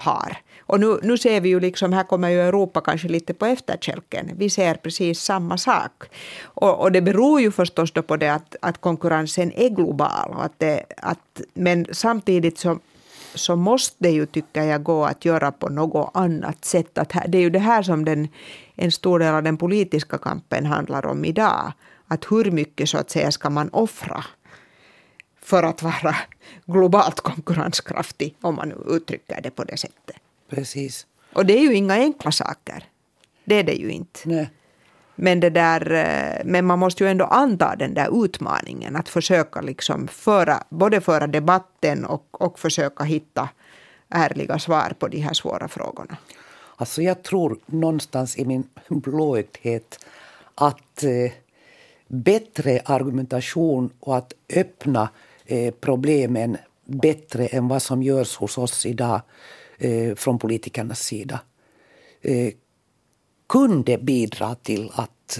har. 0.00 0.36
Och 0.60 0.80
nu, 0.80 0.98
nu 1.02 1.18
ser 1.18 1.40
vi 1.40 1.48
ju 1.48 1.60
liksom, 1.60 1.92
här 1.92 2.04
kommer 2.04 2.28
ju 2.28 2.40
Europa 2.40 2.80
kanske 2.80 3.08
lite 3.08 3.34
på 3.34 3.46
efterkälken. 3.46 4.30
Vi 4.36 4.50
ser 4.50 4.74
precis 4.74 5.20
samma 5.20 5.58
sak. 5.58 6.04
Och, 6.42 6.80
och 6.80 6.92
det 6.92 7.02
beror 7.02 7.40
ju 7.40 7.50
förstås 7.50 7.92
då 7.92 8.02
på 8.02 8.16
det 8.16 8.28
att, 8.28 8.56
att 8.62 8.80
konkurrensen 8.80 9.52
är 9.52 9.68
global. 9.68 10.30
Och 10.30 10.44
att 10.44 10.58
det, 10.58 10.84
att, 10.96 11.40
men 11.54 11.86
samtidigt 11.92 12.58
så, 12.58 12.78
så 13.34 13.56
måste 13.56 13.96
det 13.98 14.10
ju, 14.10 14.26
tycker 14.26 14.62
jag, 14.62 14.82
gå 14.82 15.04
att 15.04 15.24
göra 15.24 15.52
på 15.52 15.68
något 15.68 16.10
annat 16.14 16.64
sätt. 16.64 16.98
Att 16.98 17.12
här, 17.12 17.28
det 17.28 17.38
är 17.38 17.42
ju 17.42 17.50
det 17.50 17.58
här 17.58 17.82
som 17.82 18.04
den, 18.04 18.28
en 18.74 18.92
stor 18.92 19.18
del 19.18 19.34
av 19.34 19.42
den 19.42 19.56
politiska 19.56 20.18
kampen 20.18 20.66
handlar 20.66 21.06
om 21.06 21.24
idag. 21.24 21.72
Att 22.08 22.24
hur 22.30 22.50
mycket 22.50 22.88
så 22.88 22.98
att 22.98 23.10
säga 23.10 23.30
ska 23.30 23.50
man 23.50 23.68
offra 23.72 24.24
för 25.50 25.62
att 25.62 25.82
vara 25.82 26.16
globalt 26.66 27.20
konkurrenskraftig, 27.20 28.34
om 28.40 28.54
man 28.54 28.72
uttrycker 28.88 29.40
det 29.42 29.50
på 29.50 29.64
det 29.64 29.76
sättet. 29.76 30.16
Precis. 30.50 31.06
Och 31.32 31.46
det 31.46 31.58
är 31.58 31.62
ju 31.62 31.74
inga 31.74 31.94
enkla 31.94 32.32
saker. 32.32 32.84
Det 33.44 33.54
är 33.54 33.64
det 33.64 33.72
ju 33.72 33.90
inte. 33.90 34.20
Nej. 34.24 34.50
Men, 35.14 35.40
det 35.40 35.50
där, 35.50 35.92
eh, 35.92 36.44
men 36.44 36.66
man 36.66 36.78
måste 36.78 37.04
ju 37.04 37.10
ändå 37.10 37.24
anta 37.24 37.76
den 37.76 37.94
där 37.94 38.24
utmaningen 38.24 38.96
att 38.96 39.08
försöka 39.08 39.60
liksom 39.60 40.08
föra, 40.08 40.62
både 40.68 41.00
föra 41.00 41.26
debatten 41.26 42.04
och, 42.04 42.42
och 42.44 42.58
försöka 42.58 43.04
hitta 43.04 43.48
ärliga 44.08 44.58
svar 44.58 44.92
på 44.98 45.08
de 45.08 45.20
här 45.20 45.34
svåra 45.34 45.68
frågorna. 45.68 46.16
Alltså 46.76 47.02
jag 47.02 47.22
tror 47.22 47.58
någonstans 47.66 48.38
i 48.38 48.44
min 48.44 48.64
blåögdhet 48.88 50.06
att 50.54 51.04
eh, 51.04 51.32
bättre 52.08 52.80
argumentation 52.84 53.90
och 54.00 54.16
att 54.16 54.32
öppna 54.56 55.08
Eh, 55.50 55.74
problemen 55.80 56.56
bättre 56.84 57.46
än 57.46 57.68
vad 57.68 57.82
som 57.82 58.02
görs 58.02 58.36
hos 58.36 58.58
oss 58.58 58.86
idag 58.86 59.20
eh, 59.78 60.14
från 60.14 60.38
politikernas 60.38 61.00
sida 61.00 61.40
eh, 62.20 62.52
kunde 63.48 63.98
bidra 63.98 64.54
till 64.54 64.90
att 64.94 65.38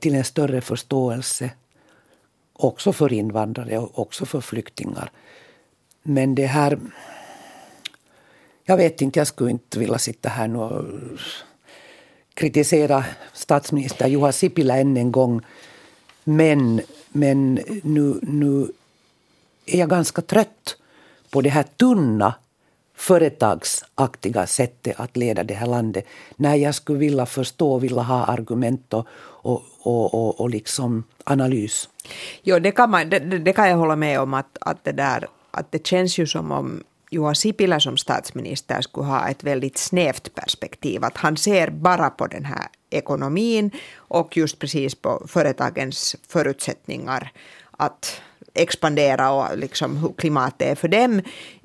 till 0.00 0.14
en 0.14 0.24
större 0.24 0.60
förståelse 0.60 1.50
också 2.52 2.92
för 2.92 3.12
invandrare 3.12 3.78
och 3.78 3.98
också 3.98 4.26
för 4.26 4.40
flyktingar. 4.40 5.10
Men 6.02 6.34
det 6.34 6.46
här... 6.46 6.78
Jag 8.64 8.76
vet 8.76 9.02
inte, 9.02 9.20
jag 9.20 9.26
skulle 9.26 9.50
inte 9.50 9.78
vilja 9.78 9.98
sitta 9.98 10.28
här 10.28 10.48
nu 10.48 10.58
och 10.58 10.84
kritisera 12.34 13.04
statsminister 13.32 14.08
Juha 14.08 14.32
Sipilä 14.32 14.80
än 14.80 14.96
en 14.96 15.12
gång. 15.12 15.40
Men 16.24 16.80
men 17.12 17.54
nu, 17.82 18.18
nu 18.22 18.68
är 19.66 19.78
jag 19.78 19.90
ganska 19.90 20.22
trött 20.22 20.76
på 21.30 21.40
det 21.40 21.50
här 21.50 21.62
tunna 21.62 22.34
företagsaktiga 22.94 24.46
sättet 24.46 25.00
att 25.00 25.16
leda 25.16 25.44
det 25.44 25.54
här 25.54 25.66
landet. 25.66 26.06
När 26.36 26.54
jag 26.54 26.74
skulle 26.74 26.98
vilja 26.98 27.26
förstå, 27.26 27.78
vilja 27.78 28.02
ha 28.02 28.24
argument 28.24 28.94
och, 28.94 29.06
och, 29.42 29.62
och, 29.82 30.14
och, 30.14 30.40
och 30.40 30.50
liksom 30.50 31.04
analys. 31.24 31.88
Jo, 32.42 32.58
det 32.58 32.72
kan, 32.72 32.90
man, 32.90 33.10
det, 33.10 33.18
det, 33.18 33.52
kan 33.52 33.68
jag 33.68 33.76
hålla 33.76 33.96
med 33.96 34.20
om 34.20 34.34
att, 34.34 34.58
att, 34.60 34.84
det 34.84 34.92
där, 34.92 35.28
att 35.50 35.72
det 35.72 35.86
känns 35.86 36.18
ju 36.18 36.26
som 36.26 36.52
om 36.52 36.84
Juha 37.10 37.34
Sipilä 37.34 37.80
som 37.80 37.96
statsminister 37.96 38.80
skulle 38.80 39.06
ha 39.06 39.28
ett 39.28 39.44
väldigt 39.44 39.78
snävt 39.78 40.34
perspektiv. 40.34 41.04
Att 41.04 41.16
han 41.16 41.36
ser 41.36 41.70
bara 41.70 42.10
på 42.10 42.26
den 42.26 42.44
här 42.44 42.66
ekonomin 42.92 43.70
och 43.96 44.36
just 44.36 44.58
precis 44.58 44.94
på 44.94 45.26
företagens 45.28 46.16
förutsättningar 46.28 47.32
att 47.70 48.20
expandera 48.54 49.30
och 49.30 49.58
liksom 49.58 49.96
hur 49.96 50.12
klimatet 50.18 50.68
är 50.68 50.74
för 50.74 50.88
dem. 50.88 51.22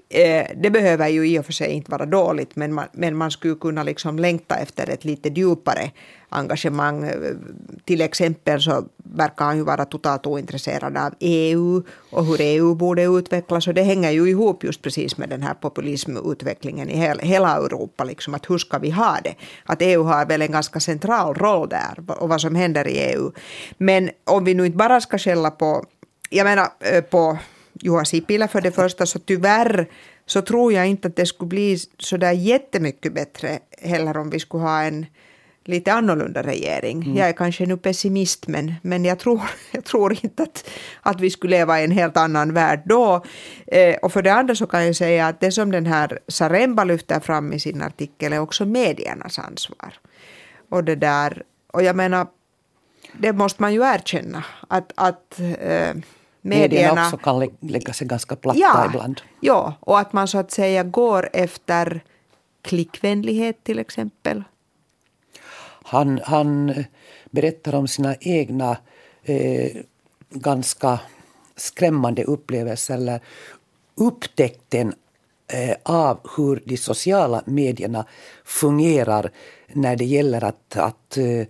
Eh, 0.09 0.47
det 0.55 0.69
behöver 0.69 1.07
ju 1.07 1.27
i 1.27 1.39
och 1.39 1.45
för 1.45 1.53
sig 1.53 1.71
inte 1.71 1.91
vara 1.91 2.05
dåligt 2.05 2.55
men 2.55 2.73
man, 2.73 2.87
men 2.91 3.15
man 3.15 3.31
skulle 3.31 3.55
kunna 3.55 3.83
liksom 3.83 4.19
längta 4.19 4.55
efter 4.55 4.89
ett 4.89 5.05
lite 5.05 5.29
djupare 5.29 5.91
engagemang. 6.29 7.03
Eh, 7.03 7.13
till 7.85 8.01
exempel 8.01 8.61
så 8.61 8.85
verkar 8.97 9.45
han 9.45 9.57
ju 9.57 9.63
vara 9.63 9.85
totalt 9.85 10.25
ointresserad 10.25 10.97
av 10.97 11.13
EU 11.19 11.83
och 12.09 12.25
hur 12.25 12.41
EU 12.41 12.75
borde 12.75 13.03
utvecklas 13.03 13.67
och 13.67 13.73
det 13.73 13.83
hänger 13.83 14.11
ju 14.11 14.29
ihop 14.29 14.63
just 14.63 14.81
precis 14.81 15.17
med 15.17 15.29
den 15.29 15.41
här 15.41 15.53
populismutvecklingen 15.53 16.89
i 16.89 16.97
hela 17.21 17.55
Europa. 17.55 18.03
Liksom, 18.03 18.33
att 18.33 18.49
hur 18.49 18.57
ska 18.57 18.77
vi 18.77 18.89
ha 18.89 19.17
det? 19.23 19.35
Att 19.63 19.81
EU 19.81 20.03
har 20.03 20.25
väl 20.25 20.41
en 20.41 20.51
ganska 20.51 20.79
central 20.79 21.35
roll 21.35 21.69
där 21.69 22.03
och 22.07 22.29
vad 22.29 22.41
som 22.41 22.55
händer 22.55 22.87
i 22.87 22.97
EU. 22.97 23.31
Men 23.77 24.09
om 24.23 24.43
vi 24.43 24.53
nu 24.53 24.65
inte 24.65 24.77
bara 24.77 25.01
ska 25.01 25.17
skälla 25.17 25.51
på, 25.51 25.85
jag 26.29 26.45
menar 26.45 26.67
eh, 26.79 27.01
på 27.03 27.37
Juha 27.81 28.05
Sipilä 28.05 28.47
för 28.47 28.61
det 28.61 28.71
första 28.71 29.05
så 29.05 29.19
tyvärr 29.19 29.87
så 30.25 30.41
tror 30.41 30.73
jag 30.73 30.87
inte 30.87 31.07
att 31.07 31.15
det 31.15 31.25
skulle 31.25 31.47
bli 31.47 31.77
så 31.99 32.17
där 32.17 32.31
jättemycket 32.31 33.13
bättre 33.13 33.59
heller 33.81 34.17
om 34.17 34.29
vi 34.29 34.39
skulle 34.39 34.63
ha 34.63 34.83
en 34.83 35.05
lite 35.67 35.93
annorlunda 35.93 36.43
regering. 36.43 37.03
Mm. 37.03 37.17
Jag 37.17 37.29
är 37.29 37.33
kanske 37.33 37.65
nu 37.65 37.77
pessimist 37.77 38.47
men, 38.47 38.73
men 38.81 39.05
jag, 39.05 39.19
tror, 39.19 39.41
jag 39.71 39.83
tror 39.83 40.17
inte 40.21 40.43
att, 40.43 40.69
att 41.01 41.21
vi 41.21 41.29
skulle 41.29 41.57
leva 41.57 41.81
i 41.81 41.83
en 41.83 41.91
helt 41.91 42.17
annan 42.17 42.53
värld 42.53 42.81
då. 42.85 43.23
Eh, 43.67 43.95
och 43.95 44.13
för 44.13 44.21
det 44.21 44.33
andra 44.33 44.55
så 44.55 44.67
kan 44.67 44.85
jag 44.85 44.95
säga 44.95 45.27
att 45.27 45.39
det 45.39 45.51
som 45.51 45.71
den 45.71 45.85
här 45.85 46.19
Saremba 46.27 46.83
lyfter 46.83 47.19
fram 47.19 47.53
i 47.53 47.59
sin 47.59 47.81
artikel 47.81 48.33
är 48.33 48.39
också 48.39 48.65
mediernas 48.65 49.39
ansvar. 49.39 49.93
Och 50.69 50.83
det 50.83 50.95
där, 50.95 51.43
och 51.73 51.83
jag 51.83 51.95
menar, 51.95 52.27
det 53.19 53.33
måste 53.33 53.61
man 53.61 53.73
ju 53.73 53.81
erkänna 53.81 54.43
att, 54.67 54.91
att 54.95 55.39
eh, 55.59 55.93
medierna 56.47 57.05
också 57.05 57.17
kan 57.17 57.49
lägga 57.59 57.93
sig 57.93 58.07
ganska 58.07 58.35
platta 58.35 58.59
ja, 58.59 58.85
ibland. 58.85 59.21
Ja, 59.39 59.73
och 59.79 59.99
att 59.99 60.13
man 60.13 60.27
så 60.27 60.37
att 60.37 60.51
säga 60.51 60.83
går 60.83 61.29
efter 61.33 62.03
klickvänlighet 62.61 63.63
till 63.63 63.79
exempel. 63.79 64.43
Han, 65.83 66.19
han 66.23 66.73
berättar 67.31 67.75
om 67.75 67.87
sina 67.87 68.15
egna 68.15 68.77
eh, 69.23 69.71
ganska 70.29 70.99
skrämmande 71.55 72.23
upplevelser 72.23 72.93
eller 72.93 73.19
upptäckten 73.95 74.93
eh, 75.47 75.75
av 75.83 76.19
hur 76.37 76.63
de 76.65 76.77
sociala 76.77 77.43
medierna 77.45 78.05
fungerar 78.45 79.31
när 79.67 79.95
det 79.95 80.05
gäller 80.05 80.43
att, 80.43 80.77
att 80.77 81.17
eh, 81.17 81.47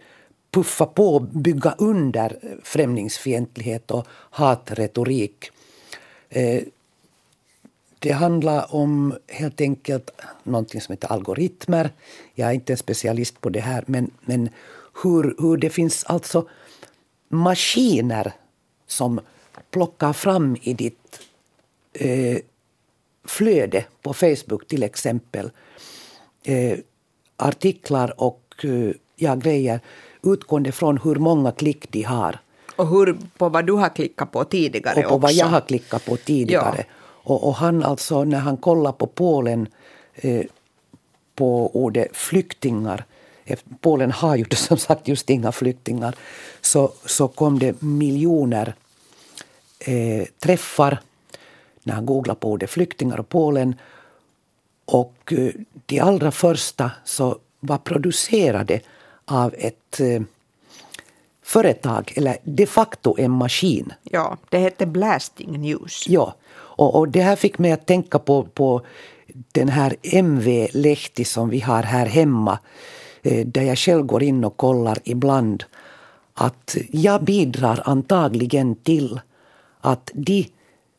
puffa 0.52 0.86
på 0.86 1.16
och 1.16 1.22
bygga 1.22 1.76
under 1.78 2.58
främlingsfientlighet 2.64 3.92
och 3.92 4.08
hatretorik. 4.10 5.52
Eh, 6.30 6.64
det 8.00 8.12
handlar 8.12 8.76
om 8.76 9.18
helt 9.28 9.62
enkelt 9.62 10.10
någonting 10.44 10.82
som 10.82 10.94
heter 10.94 11.12
algoritmer. 11.12 11.92
Jag 12.36 12.50
är 12.50 12.54
inte 12.54 12.74
en 12.74 12.78
specialist 12.78 13.42
på 13.42 13.50
det 13.50 13.60
här, 13.60 13.84
men, 13.88 14.12
men 14.22 14.50
hur, 15.04 15.36
hur 15.40 15.58
det 15.58 15.70
finns 15.70 16.04
alltså 16.04 16.48
maskiner 17.30 18.32
som 18.88 19.20
plockar 19.72 20.14
fram 20.14 20.58
i 20.62 20.74
ditt 20.74 21.20
eh, 21.94 22.38
flöde 23.26 23.86
på 24.02 24.14
Facebook 24.14 24.68
till 24.68 24.84
exempel 24.84 25.52
eh, 26.44 26.80
artiklar 27.38 28.22
och 28.22 28.56
eh, 28.64 28.92
ja, 29.16 29.36
grejer 29.36 29.80
utgående 30.24 30.72
från 30.72 30.98
hur 30.98 31.16
många 31.16 31.52
klick 31.52 31.92
de 31.92 32.04
har. 32.04 32.40
Och 32.76 32.88
hur, 32.88 33.18
på 33.38 33.50
vad 33.50 33.66
du 33.66 33.74
har 33.74 33.90
klickat 33.90 34.32
på 34.32 34.44
tidigare 34.44 34.96
Och 34.96 35.10
på 35.10 35.16
också. 35.16 35.18
vad 35.18 35.34
jag 35.34 35.46
har 35.46 35.62
klickat 35.62 36.06
på 36.06 36.18
tidigare. 36.18 36.78
Ja. 36.78 36.94
Och, 37.04 37.48
och, 37.48 37.56
han 37.56 37.84
alltså, 37.84 38.24
när 38.24 38.40
han 38.40 38.58
kollar 38.58 38.92
på 38.92 39.08
Polen, 39.08 39.68
eh, 40.16 40.46
på 41.36 41.76
ordet 41.84 42.08
flyktingar, 42.18 43.06
Polen 43.82 44.12
har 44.12 44.36
ju 44.36 44.46
som 44.52 44.78
sagt 44.78 45.08
just 45.08 45.30
inga 45.30 45.52
flyktingar, 45.52 46.16
så, 46.62 46.92
så 47.06 47.28
kom 47.28 47.60
det 47.60 47.82
miljoner 47.82 48.74
eh, 49.80 50.28
träffar 50.40 51.00
när 51.84 51.94
han 51.94 52.06
googlade 52.06 52.40
på 52.40 52.52
ordet 52.52 52.70
flyktingar 52.70 53.20
och 53.20 53.30
Polen. 53.30 53.76
Och 54.86 55.34
eh, 55.34 55.52
de 55.86 56.00
allra 56.00 56.32
första 56.32 56.92
så 57.06 57.40
var 57.60 57.78
producerade 57.78 58.82
av 59.28 59.56
ett 59.58 60.00
eh, 60.00 60.22
företag, 61.44 62.14
eller 62.16 62.38
de 62.44 62.66
facto 62.66 63.16
en 63.18 63.32
maskin. 63.32 63.94
Ja, 64.04 64.38
det 64.50 64.58
hette 64.58 64.86
Blasting 64.86 65.62
News. 65.62 66.08
Ja, 66.08 66.36
och, 66.52 66.96
och 66.96 67.08
det 67.08 67.22
här 67.22 67.36
fick 67.36 67.58
mig 67.58 67.72
att 67.72 67.86
tänka 67.86 68.20
på, 68.20 68.44
på 68.44 68.82
den 69.52 69.70
här 69.70 69.96
MV-Lehti 70.02 71.26
som 71.26 71.50
vi 71.50 71.60
har 71.60 71.84
här 71.84 72.06
hemma, 72.06 72.60
eh, 73.22 73.48
där 73.48 73.62
jag 73.62 73.78
själv 73.78 74.06
går 74.06 74.24
in 74.24 74.44
och 74.44 74.58
kollar 74.58 74.98
ibland, 75.04 75.64
att 76.34 76.76
jag 76.92 77.24
bidrar 77.24 77.82
antagligen 77.86 78.76
till 78.76 79.20
att 79.82 80.12
de 80.14 80.48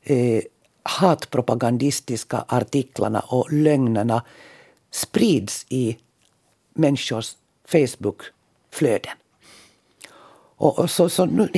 eh, 0.03 0.43
hatpropagandistiska 0.83 2.45
artiklarna 2.49 3.21
och 3.21 3.53
lögnerna 3.53 4.23
sprids 4.91 5.67
i 5.69 5.97
människors 6.75 7.37
Facebook-flöden. 7.73 9.13
Och, 10.59 10.79
och 10.79 10.91
så, 10.91 11.09
så 11.09 11.27
nu, 11.27 11.49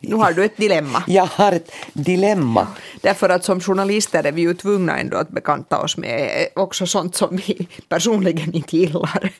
nu 0.00 0.14
har 0.14 0.32
du 0.32 0.44
ett 0.44 0.56
dilemma. 0.56 1.02
Jag 1.06 1.26
har 1.26 1.52
ett 1.52 1.72
dilemma. 1.92 2.66
Därför 3.00 3.28
att 3.28 3.44
som 3.44 3.60
journalister 3.60 4.24
är 4.24 4.32
vi 4.32 4.42
ju 4.42 4.54
tvungna 4.54 4.98
ändå 4.98 5.16
att 5.16 5.28
bekanta 5.28 5.78
oss 5.78 5.96
med 5.96 6.48
också 6.54 6.86
sånt 6.86 7.16
som 7.16 7.36
vi 7.36 7.68
personligen 7.88 8.54
inte 8.54 8.76
gillar. 8.76 9.32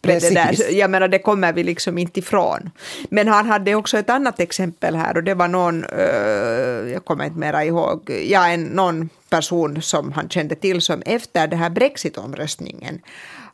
Precis. 0.00 0.28
Det 0.28 0.34
där, 0.34 0.72
jag 0.72 0.90
menar, 0.90 1.08
det 1.08 1.18
kommer 1.18 1.52
vi 1.52 1.64
liksom 1.64 1.98
inte 1.98 2.20
ifrån. 2.20 2.70
Men 3.10 3.28
han 3.28 3.46
hade 3.46 3.74
också 3.74 3.98
ett 3.98 4.10
annat 4.10 4.40
exempel 4.40 4.94
här 4.94 5.16
och 5.16 5.24
det 5.24 5.34
var 5.34 5.48
någon, 5.48 5.84
uh, 5.84 6.92
jag 6.92 7.04
kommer 7.04 7.24
inte 7.24 7.38
mera 7.38 7.64
ihåg, 7.64 8.10
ja, 8.28 8.48
en, 8.48 8.64
någon 8.64 9.08
person 9.28 9.82
som 9.82 10.12
han 10.12 10.28
kände 10.28 10.54
till 10.54 10.80
som 10.80 11.02
efter 11.06 11.46
den 11.46 11.58
här 11.58 11.70
brexitomröstningen 11.70 13.00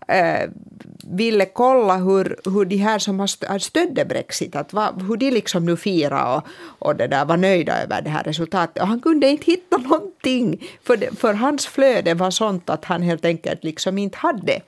eh, 0.06 0.50
ville 1.10 1.44
kolla 1.44 1.96
hur, 1.96 2.36
hur 2.44 2.64
de 2.64 2.76
här 2.76 2.98
som 2.98 3.20
har 3.20 3.58
stödde 3.58 4.04
Brexit, 4.04 4.56
att 4.56 4.72
va, 4.72 4.94
hur 5.08 5.16
de 5.16 5.30
liksom 5.30 5.64
nu 5.64 5.76
firar 5.76 6.36
och, 6.36 6.42
och 6.78 6.96
det 6.96 7.06
där 7.06 7.24
var 7.24 7.36
nöjda 7.36 7.82
över 7.82 8.02
det 8.02 8.10
här 8.10 8.22
resultatet. 8.22 8.82
Och 8.82 8.88
han 8.88 9.00
kunde 9.00 9.28
inte 9.28 9.50
hitta 9.50 9.76
någonting, 9.76 10.64
för, 10.82 10.96
det, 10.96 11.18
för 11.18 11.34
hans 11.34 11.66
flöde 11.66 12.14
var 12.14 12.30
sånt 12.30 12.70
att 12.70 12.84
han 12.84 13.02
helt 13.02 13.24
enkelt 13.24 13.64
liksom 13.64 13.98
inte 13.98 14.18
hade 14.18 14.60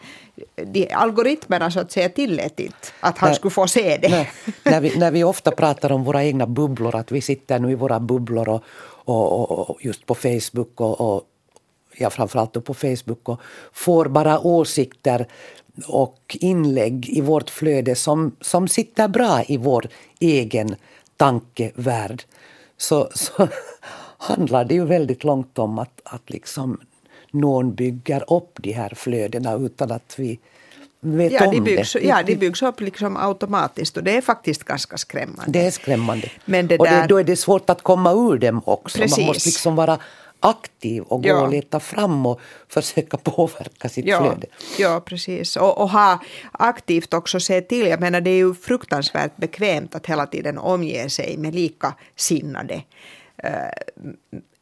de 0.66 0.92
algoritmerna 0.92 1.70
så 1.70 1.80
att 1.80 1.92
säga 1.92 2.08
tillät 2.08 2.60
inte 2.60 2.76
att 3.00 3.18
han 3.18 3.28
nej, 3.28 3.36
skulle 3.36 3.50
få 3.50 3.66
se 3.66 3.98
det. 4.02 4.08
Nej, 4.08 4.30
när, 4.64 4.80
vi, 4.80 4.98
när 4.98 5.10
vi 5.10 5.24
ofta 5.34 5.50
pratar 5.50 5.92
om 5.92 6.04
våra 6.04 6.24
egna 6.24 6.46
bubblor, 6.46 6.96
att 6.96 7.12
vi 7.12 7.20
sitter 7.20 7.58
nu 7.58 7.70
i 7.70 7.74
våra 7.74 8.00
bubblor 8.00 8.48
och, 8.48 8.62
och, 9.04 9.70
och 9.70 9.84
just 9.84 10.06
på 10.06 10.14
Facebook 10.14 10.80
och, 10.80 11.00
och 11.00 11.22
ja, 12.00 12.10
framförallt 12.10 12.52
då 12.52 12.60
på 12.60 12.74
Facebook 12.74 13.28
och 13.28 13.40
får 13.72 14.04
bara 14.08 14.40
åsikter 14.40 15.26
och 15.86 16.36
inlägg 16.40 17.08
i 17.08 17.20
vårt 17.20 17.50
flöde 17.50 17.94
som, 17.94 18.36
som 18.40 18.68
sitter 18.68 19.08
bra 19.08 19.42
i 19.48 19.56
vår 19.56 19.88
egen 20.20 20.76
tankevärld 21.16 22.22
så, 22.76 23.08
så 23.14 23.48
handlar 24.18 24.64
det 24.64 24.74
ju 24.74 24.84
väldigt 24.84 25.24
långt 25.24 25.58
om 25.58 25.78
att, 25.78 26.00
att 26.04 26.30
liksom 26.30 26.80
någon 27.30 27.74
bygger 27.74 28.32
upp 28.32 28.58
de 28.62 28.72
här 28.72 28.92
flödena 28.96 29.54
utan 29.54 29.92
att 29.92 30.14
vi 30.18 30.38
vet 31.00 31.32
ja, 31.32 31.46
om 31.46 31.54
de 31.54 31.60
byggs, 31.60 31.92
det. 31.92 32.00
Ja, 32.00 32.22
de 32.22 32.36
byggs 32.36 32.62
upp 32.62 32.80
liksom 32.80 33.16
automatiskt 33.16 33.96
och 33.96 34.02
det 34.02 34.16
är 34.16 34.20
faktiskt 34.20 34.64
ganska 34.64 34.96
skrämmande. 34.96 35.52
Det 35.52 35.66
är 35.66 35.70
skrämmande. 35.70 36.30
Men 36.44 36.66
det. 36.66 36.78
Och 36.78 36.86
det, 36.86 37.06
då 37.08 37.16
är 37.16 37.24
det 37.24 37.36
svårt 37.36 37.70
att 37.70 37.82
komma 37.82 38.12
ur 38.12 38.38
dem 38.38 38.62
också. 38.64 38.98
Precis. 38.98 39.18
Man 39.18 39.26
måste 39.26 39.48
liksom 39.48 39.76
vara 39.76 39.98
aktiv 40.40 41.02
och 41.02 41.22
gå 41.22 41.28
ja. 41.28 41.42
och 41.42 41.50
leta 41.50 41.80
fram 41.80 42.26
och 42.26 42.40
försöka 42.68 43.16
påverka 43.22 43.88
sitt 43.88 44.06
ja. 44.06 44.20
flöde. 44.20 44.46
Ja, 44.78 45.00
precis. 45.00 45.56
Och, 45.56 45.78
och, 45.78 45.90
ha 45.90 46.18
aktivt 46.52 47.14
också 47.14 47.40
se 47.40 47.60
till, 47.60 47.86
jag 47.86 48.00
menar 48.00 48.20
det 48.20 48.30
är 48.30 48.36
ju 48.36 48.54
fruktansvärt 48.54 49.36
bekvämt 49.36 49.94
att 49.94 50.06
hela 50.06 50.26
tiden 50.26 50.58
omge 50.58 51.10
sig 51.10 51.36
med 51.36 51.54
likasinnade. 51.54 52.82
Uh, 53.44 54.02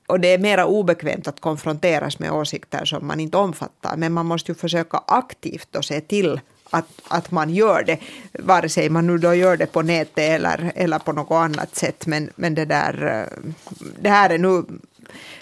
och 0.07 0.21
det 0.21 0.29
är 0.29 0.39
mera 0.39 0.67
obekvämt 0.67 1.29
att 1.29 1.41
konfronteras 1.41 2.19
med 2.19 2.33
åsikter 2.33 2.85
som 2.85 3.07
man 3.07 3.21
inte 3.21 3.37
omfattar. 3.37 3.97
Men 3.97 4.13
man 4.13 4.27
måste 4.27 4.53
ju 4.53 4.57
försöka 4.57 5.01
aktivt 5.07 5.77
och 5.77 5.85
se 5.85 6.01
till 6.01 6.41
att, 6.71 6.89
att 7.09 7.31
man 7.31 7.55
gör 7.55 7.83
det, 7.83 7.99
vare 8.33 8.69
sig 8.69 8.91
man 8.91 9.07
nu 9.07 9.19
då 9.19 9.35
gör 9.35 9.57
det 9.57 9.67
på 9.67 9.83
nätet 9.83 10.19
eller, 10.19 10.73
eller 10.75 10.99
på 10.99 11.13
något 11.13 11.31
annat 11.31 11.77
sätt. 11.77 12.07
Men, 12.07 12.31
men 12.37 12.55
det, 12.55 12.65
där, 12.65 13.21
eh, 13.21 13.53
det 14.01 14.11
här 14.11 14.31
är 14.31 14.39
nu 14.39 14.63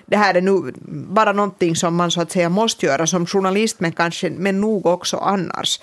det 0.06 0.16
här 0.16 0.34
är 0.34 0.40
nu 0.40 0.72
bara 1.08 1.32
någonting 1.32 1.76
som 1.76 1.96
man 1.96 2.10
så 2.10 2.20
att 2.20 2.32
säga 2.32 2.48
måste 2.48 2.86
göra 2.86 3.06
som 3.06 3.26
journalist 3.26 3.80
men 3.80 3.92
kanske 3.92 4.30
men 4.30 4.60
nog 4.60 4.86
också 4.86 5.16
annars 5.16 5.80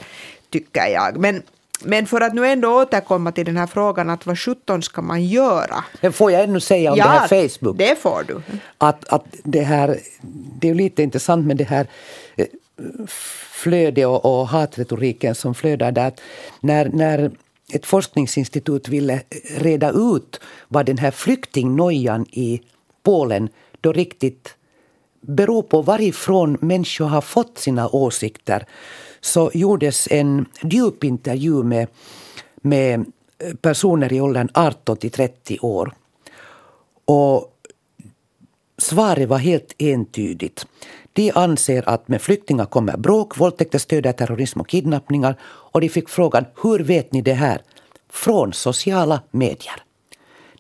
tycker 0.50 0.88
jag. 0.88 1.18
Men 1.18 1.44
men 1.84 2.06
för 2.06 2.22
att 2.22 2.34
nu 2.34 2.48
ändå 2.48 2.82
återkomma 2.82 3.32
till 3.32 3.46
den 3.46 3.58
här 3.58 3.68
frågan 3.68 4.10
att 4.10 4.26
vad 4.26 4.40
sjutton 4.40 4.84
ska 4.84 5.02
man 5.02 5.26
göra? 5.26 5.84
Får 6.12 6.32
jag 6.32 6.44
ännu 6.44 6.60
säga 6.60 6.92
om 6.92 6.98
ja, 6.98 7.04
det 7.04 7.10
här 7.12 7.48
Facebook. 7.50 7.78
det 7.78 8.02
får 8.02 8.24
du. 8.28 8.42
Att, 8.78 9.08
att 9.14 9.26
det 9.44 9.62
här, 9.62 10.00
det 10.60 10.70
är 10.70 10.74
lite 10.74 11.04
intressant 11.04 11.48
med 11.48 11.58
det 11.58 11.64
här 11.64 11.88
eh, 12.36 12.46
flöde 13.52 14.06
och, 14.06 14.26
och 14.26 14.48
hatretoriken 14.48 15.36
som 15.36 15.56
flödar 15.56 15.92
där. 15.92 16.14
När, 16.60 16.90
när 16.90 17.32
ett 17.74 17.86
forskningsinstitut 17.86 18.88
ville 18.88 19.22
reda 19.58 19.90
ut 19.90 20.40
vad 20.68 20.86
den 20.86 20.98
här 20.98 21.12
flyktingnojan 21.12 22.26
i 22.32 22.62
Polen 23.04 23.50
då 23.82 23.92
riktigt 23.92 24.56
beror 25.22 25.62
på 25.62 25.82
varifrån 25.82 26.58
människor 26.62 27.06
har 27.06 27.22
fått 27.22 27.58
sina 27.58 27.90
åsikter 27.90 28.66
så 29.22 29.52
gjordes 29.54 30.08
en 30.12 30.46
djup 30.64 31.04
intervju 31.04 31.64
med, 31.64 31.88
med 32.62 33.06
personer 33.62 34.14
i 34.14 34.22
åldern 34.22 34.50
18 34.54 34.98
till 34.98 35.12
30 35.12 35.60
år. 35.60 35.94
Och 37.06 37.52
Svaret 38.82 39.30
var 39.30 39.38
helt 39.38 39.76
entydigt. 39.78 40.66
De 41.14 41.32
anser 41.32 41.90
att 41.90 42.08
med 42.08 42.22
flyktingar 42.22 42.66
kommer 42.66 42.98
bråk, 42.98 43.38
våldtäkter 43.38 43.80
stöder 43.80 44.12
terrorism 44.12 44.60
och 44.60 44.70
kidnappningar. 44.70 45.36
Och 45.44 45.82
de 45.82 45.90
fick 45.90 46.10
frågan, 46.10 46.46
hur 46.64 46.80
vet 46.80 47.14
ni 47.14 47.22
det 47.22 47.34
här? 47.34 47.62
Från 48.10 48.54
sociala 48.54 49.22
medier. 49.32 49.84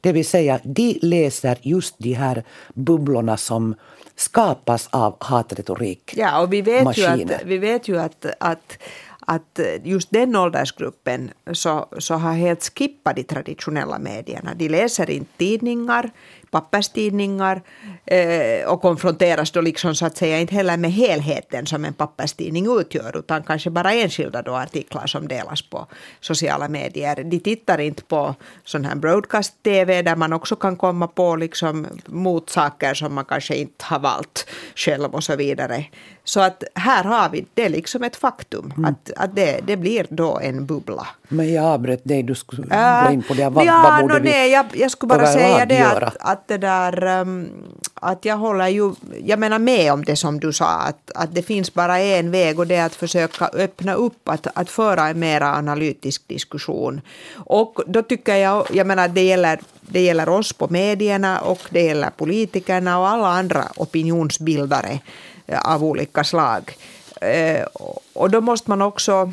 Det 0.01 0.11
vill 0.11 0.25
säga, 0.25 0.59
de 0.63 0.99
läser 1.01 1.57
just 1.61 1.95
de 1.97 2.13
här 2.13 2.43
bubblorna 2.73 3.37
som 3.37 3.75
skapas 4.15 4.89
av 4.91 5.17
hatretorik. 5.19 6.13
Ja, 6.15 6.41
och 6.41 6.53
vi 6.53 6.61
vet 6.61 6.97
ju 6.97 7.05
att, 7.05 7.43
vi 7.45 7.57
vet 7.57 7.87
ju 7.87 7.99
att, 7.99 8.25
att 8.39 8.77
att 9.25 9.59
just 9.83 10.11
den 10.11 10.35
åldersgruppen 10.35 11.31
så, 11.51 11.87
så 11.97 12.13
har 12.13 12.33
helt 12.33 12.71
skippat 12.77 13.15
de 13.15 13.23
traditionella 13.23 13.99
medierna. 13.99 14.53
De 14.55 14.69
läser 14.69 15.09
inte 15.09 15.37
tidningar, 15.37 16.11
papperstidningar 16.51 17.61
eh, 18.05 18.67
och 18.67 18.81
konfronteras 18.81 19.51
då 19.51 19.61
liksom 19.61 19.95
så 19.95 20.05
att 20.05 20.17
säga 20.17 20.39
inte 20.39 20.55
heller 20.55 20.77
med 20.77 20.91
helheten 20.91 21.65
som 21.65 21.85
en 21.85 21.93
papperstidning 21.93 22.79
utgör 22.79 23.17
utan 23.17 23.43
kanske 23.43 23.69
bara 23.69 23.93
enskilda 23.93 24.41
då 24.41 24.55
artiklar 24.55 25.07
som 25.07 25.27
delas 25.27 25.61
på 25.61 25.87
sociala 26.19 26.67
medier. 26.67 27.23
De 27.23 27.39
tittar 27.39 27.77
inte 27.77 28.03
på 28.03 28.35
sån 28.65 28.85
här 28.85 28.95
broadcast-tv 28.95 30.01
där 30.01 30.15
man 30.15 30.33
också 30.33 30.55
kan 30.55 30.75
komma 30.75 31.07
på 31.07 31.35
liksom 31.35 31.87
motsaker 32.05 32.93
som 32.93 33.15
man 33.15 33.25
kanske 33.25 33.55
inte 33.55 33.85
har 33.85 33.99
valt 33.99 34.45
själv 34.75 35.15
och 35.15 35.23
så 35.23 35.35
vidare. 35.35 35.85
Så 36.23 36.39
att 36.39 36.63
här 36.75 37.03
har 37.03 37.29
vi, 37.29 37.45
det 37.53 37.65
är 37.65 37.69
liksom 37.69 38.03
ett 38.03 38.15
faktum 38.15 38.73
mm. 38.77 38.85
att, 38.85 39.11
att 39.15 39.35
det, 39.35 39.59
det 39.63 39.77
blir 39.77 40.05
då 40.09 40.39
en 40.39 40.65
bubbla. 40.65 41.07
Men 41.27 41.53
jag 41.53 41.65
avbröt 41.65 42.01
dig, 42.03 42.23
du 42.23 42.35
skulle 42.35 42.75
äh, 42.75 43.07
gå 43.07 43.13
in 43.13 43.23
på 43.23 43.33
det. 43.33 43.49
Vad, 43.49 43.65
ja, 43.65 43.81
vad 43.83 44.01
borde 44.01 44.19
no, 44.19 44.23
vi 44.23 44.29
nej, 44.29 44.51
jag, 44.51 44.65
jag 44.73 44.91
skulle 44.91 45.07
bara 45.07 45.27
säga 45.27 45.65
det 45.65 45.81
att, 45.81 46.17
att 46.19 46.40
det 46.47 46.57
där 46.57 47.03
ehm, 47.03 47.49
att 47.93 48.25
jag 48.25 48.37
håller 48.37 48.67
ju, 48.67 48.93
jag 49.23 49.39
menar 49.39 49.59
med 49.59 49.93
om 49.93 50.03
det 50.05 50.15
som 50.15 50.39
du 50.39 50.53
sa 50.53 50.65
att, 50.65 51.11
att 51.15 51.35
det 51.35 51.41
finns 51.41 51.73
bara 51.73 51.99
en 51.99 52.31
väg 52.31 52.59
och 52.59 52.67
det 52.67 52.75
är 52.75 52.85
att 52.85 52.95
försöka 52.95 53.45
öppna 53.53 53.93
upp 53.93 54.29
att, 54.29 54.47
att 54.53 54.69
föra 54.69 55.07
en 55.07 55.19
mer 55.19 55.41
analytisk 55.41 56.27
diskussion. 56.27 57.01
Och 57.35 57.81
då 57.87 58.01
tycker 58.01 58.35
jag, 58.35 58.67
jag 58.73 58.87
menar 58.87 59.07
det 59.07 59.23
gäller 59.23 59.59
det 59.81 60.01
gäller 60.01 60.29
oss 60.29 60.53
på 60.53 60.67
medierna 60.69 61.39
och 61.39 61.59
det 61.69 61.81
gäller 61.81 62.09
politikerna 62.09 62.99
och 62.99 63.07
alla 63.07 63.27
andra 63.27 63.67
opinionsbildare 63.75 64.99
eh, 65.47 65.59
av 65.59 65.83
olika 65.83 66.23
slag. 66.23 66.77
Eh, 67.21 67.65
och 68.13 68.29
då 68.29 68.41
måste 68.41 68.69
man 68.69 68.81
också, 68.81 69.31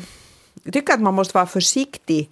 jag 0.63 0.73
tycker 0.73 0.93
att 0.93 1.01
man 1.01 1.13
måste 1.13 1.37
vara 1.37 1.47
försiktig 1.47 2.29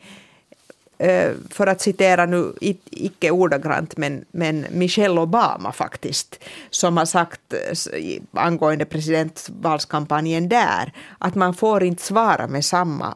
för 1.49 1.67
att 1.67 1.81
citera 1.81 2.25
nu, 2.25 2.53
icke 2.89 3.31
ordagrant, 3.31 3.97
men, 3.97 4.25
men 4.31 4.65
Michelle 4.71 5.21
Obama 5.21 5.71
faktiskt, 5.71 6.39
som 6.69 6.97
har 6.97 7.05
sagt 7.05 7.53
eh, 7.53 8.21
angående 8.31 8.85
presidentvalskampanjen 8.85 10.49
där, 10.49 10.93
att 11.17 11.35
man 11.35 11.53
får 11.53 11.83
inte 11.83 12.03
svara 12.03 12.47
med 12.47 12.65
samma 12.65 13.15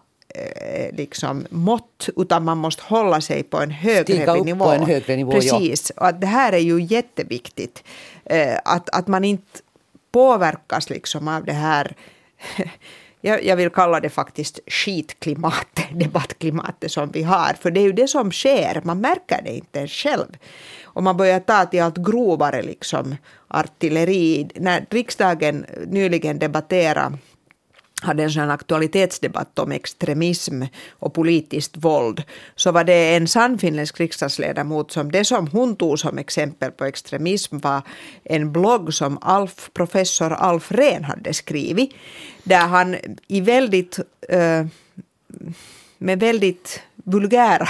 liksom 0.92 1.46
mått, 1.50 2.10
utan 2.16 2.44
man 2.44 2.58
måste 2.58 2.84
hålla 2.84 3.22
sig 3.22 3.44
på 3.44 3.58
en 3.58 3.72
högre 3.72 4.04
Stiga 4.04 4.36
upp 4.36 4.46
nivå. 4.46 4.66
På 4.66 4.72
en 4.72 4.86
högre 4.86 5.16
nivå 5.16 5.32
Precis, 5.32 5.92
ja. 5.96 6.02
och 6.02 6.08
att 6.08 6.22
det 6.22 6.28
här 6.28 6.54
är 6.54 6.58
ju 6.58 6.82
jätteviktigt. 6.82 7.84
Att, 8.64 8.90
att 8.90 9.08
man 9.08 9.24
inte 9.24 9.60
påverkas 10.12 10.90
liksom 10.90 11.28
av 11.28 11.46
det 11.46 11.54
här 11.54 11.96
jag, 13.22 13.44
jag 13.44 13.56
vill 13.56 13.70
kalla 13.70 14.00
det 14.00 14.10
faktiskt 14.10 14.60
skitklimatet, 14.68 15.86
debattklimatet 16.00 16.92
som 16.92 17.12
vi 17.12 17.24
har. 17.24 17.54
För 17.62 17.72
det 17.72 17.80
är 17.80 17.84
ju 17.84 17.92
det 17.92 18.08
som 18.08 18.32
sker, 18.32 18.82
man 18.84 19.02
märker 19.02 19.42
det 19.44 19.56
inte 19.56 19.80
ens 19.80 19.92
själv. 19.92 20.38
Och 20.84 21.04
man 21.04 21.18
börjar 21.18 21.40
ta 21.40 21.66
till 21.66 21.82
allt 21.82 21.98
grovare 21.98 22.62
liksom 22.62 23.16
artilleri. 23.48 24.50
När 24.56 24.86
riksdagen 24.90 25.66
nyligen 25.88 26.40
debatterade 26.40 27.18
hade 28.02 28.24
en 28.24 28.32
sån 28.32 28.50
aktualitetsdebatt 28.50 29.60
om 29.60 29.72
extremism 29.72 30.64
och 30.92 31.14
politiskt 31.14 31.78
våld 31.78 32.24
så 32.56 32.72
var 32.72 32.84
det 32.84 33.16
en 33.16 33.28
sann 33.28 33.58
finländsk 33.58 34.00
riksdagsledamot 34.00 34.92
som 34.92 35.12
det 35.12 35.26
som 35.26 35.48
hon 35.48 35.76
tog 35.76 36.00
som 36.00 36.18
exempel 36.18 36.72
på 36.72 36.86
extremism 36.86 37.58
var 37.58 37.82
en 38.24 38.52
blogg 38.52 38.94
som 38.94 39.18
Alf, 39.22 39.70
professor 39.74 40.34
Alf 40.34 40.72
Rehn 40.72 41.04
hade 41.04 41.34
skrivit 41.34 41.94
där 42.44 42.68
han 42.68 42.96
i 43.28 43.42
väldigt 43.42 44.00
eh, 44.30 44.66
med 45.98 46.20
väldigt 46.20 46.82
vulgära 47.06 47.68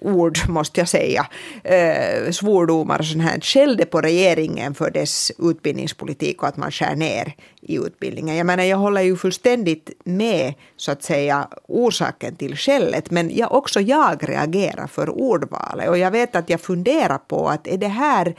ord, 0.00 0.38
måste 0.48 0.80
jag 0.80 0.88
säga, 0.88 1.26
eh, 1.64 2.30
svordomar 2.30 2.98
och 2.98 3.06
sånt 3.06 3.22
här, 3.22 3.40
skällde 3.40 3.86
på 3.86 4.00
regeringen 4.00 4.74
för 4.74 4.90
dess 4.90 5.32
utbildningspolitik 5.38 6.42
och 6.42 6.48
att 6.48 6.56
man 6.56 6.70
skär 6.70 6.96
ner 6.96 7.34
i 7.60 7.76
utbildningen. 7.76 8.36
Jag 8.36 8.46
menar, 8.46 8.64
jag 8.64 8.76
håller 8.76 9.00
ju 9.02 9.16
fullständigt 9.16 9.90
med, 10.04 10.54
så 10.76 10.92
att 10.92 11.02
säga, 11.02 11.48
orsaken 11.68 12.36
till 12.36 12.56
skället, 12.56 13.10
men 13.10 13.36
jag, 13.36 13.52
också 13.52 13.80
jag 13.80 14.28
reagerar 14.28 14.86
för 14.86 15.10
ordvalet. 15.10 15.88
Och 15.88 15.98
jag 15.98 16.10
vet 16.10 16.36
att 16.36 16.50
jag 16.50 16.60
funderar 16.60 17.18
på 17.18 17.48
att 17.48 17.66
är 17.66 17.78
det 17.78 17.88
här, 17.88 18.34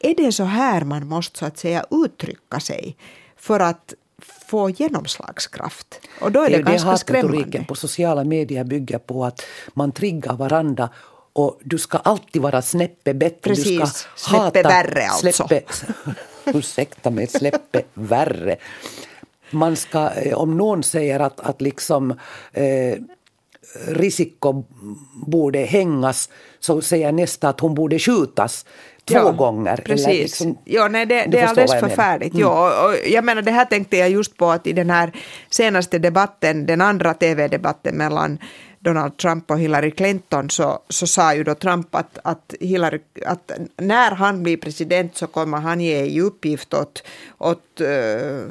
är 0.00 0.14
det 0.14 0.32
så 0.32 0.44
här 0.44 0.84
man 0.84 1.08
måste, 1.08 1.38
så 1.38 1.46
att 1.46 1.58
säga, 1.58 1.84
uttrycka 1.90 2.60
sig? 2.60 2.96
För 3.36 3.60
att 3.60 3.94
få 4.54 4.70
genomslagskraft. 4.70 6.00
Och 6.20 6.32
då 6.32 6.40
är 6.40 6.50
det, 6.50 6.56
det 6.56 6.62
ganska 6.62 6.90
det 6.90 6.98
skrämmande. 6.98 7.64
på 7.68 7.74
sociala 7.74 8.24
medier 8.24 8.64
bygger 8.64 8.98
på 8.98 9.24
att 9.24 9.42
man 9.74 9.92
triggar 9.92 10.36
varandra 10.36 10.88
och 11.32 11.60
du 11.64 11.78
ska 11.78 11.98
alltid 11.98 12.42
vara 12.42 12.62
snäppe 12.62 13.14
bättre. 13.14 13.50
Precis, 13.54 13.80
du 13.80 13.86
ska 14.16 14.36
hata, 14.36 14.50
släppe 14.50 14.68
värre 14.68 15.06
alltså. 15.06 15.46
Släppe, 15.46 15.62
ursäkta 16.58 17.10
mig, 17.10 17.26
släppe 17.26 17.82
värre. 17.94 18.56
Man 19.50 19.76
ska, 19.76 20.10
eh, 20.10 20.38
om 20.38 20.56
någon 20.56 20.82
säger 20.82 21.20
att, 21.20 21.40
att 21.40 21.60
liksom 21.60 22.10
eh, 22.52 22.98
Risikko 23.86 24.64
borde 25.26 25.58
hängas 25.58 26.28
så 26.60 26.80
säger 26.80 27.12
nästa 27.12 27.48
att 27.48 27.60
hon 27.60 27.74
borde 27.74 27.98
skjutas 27.98 28.66
två 29.04 29.14
ja, 29.14 29.30
gånger. 29.30 29.76
Precis. 29.76 30.06
Liksom, 30.06 30.58
ja, 30.64 30.88
nej, 30.88 31.06
det, 31.06 31.26
det 31.28 31.38
är 31.38 31.46
alldeles 31.46 31.80
förfärligt. 31.80 32.34
Mm. 32.34 32.46
Ja, 32.46 32.86
och 32.86 33.08
jag 33.08 33.24
menar, 33.24 33.42
det 33.42 33.50
här 33.50 33.64
tänkte 33.64 33.96
jag 33.96 34.10
just 34.10 34.36
på 34.36 34.50
att 34.50 34.66
i 34.66 34.72
den 34.72 34.90
här 34.90 35.12
senaste 35.50 35.98
debatten, 35.98 36.66
den 36.66 36.80
andra 36.80 37.14
tv-debatten 37.14 37.96
mellan 37.96 38.38
Donald 38.84 39.16
Trump 39.16 39.50
och 39.50 39.58
Hillary 39.58 39.90
Clinton 39.90 40.50
så, 40.50 40.78
så 40.88 41.06
sa 41.06 41.34
ju 41.34 41.44
då 41.44 41.54
Trump 41.54 41.94
att, 41.94 42.18
att, 42.24 42.54
Hillary, 42.60 43.00
att 43.26 43.52
när 43.76 44.10
han 44.10 44.42
blir 44.42 44.56
president 44.56 45.16
så 45.16 45.26
kommer 45.26 45.58
han 45.58 45.80
ge 45.80 46.04
i 46.04 46.20
uppgift 46.20 46.74
åt, 46.74 47.02
åt 47.38 47.80
eh, 47.80 48.42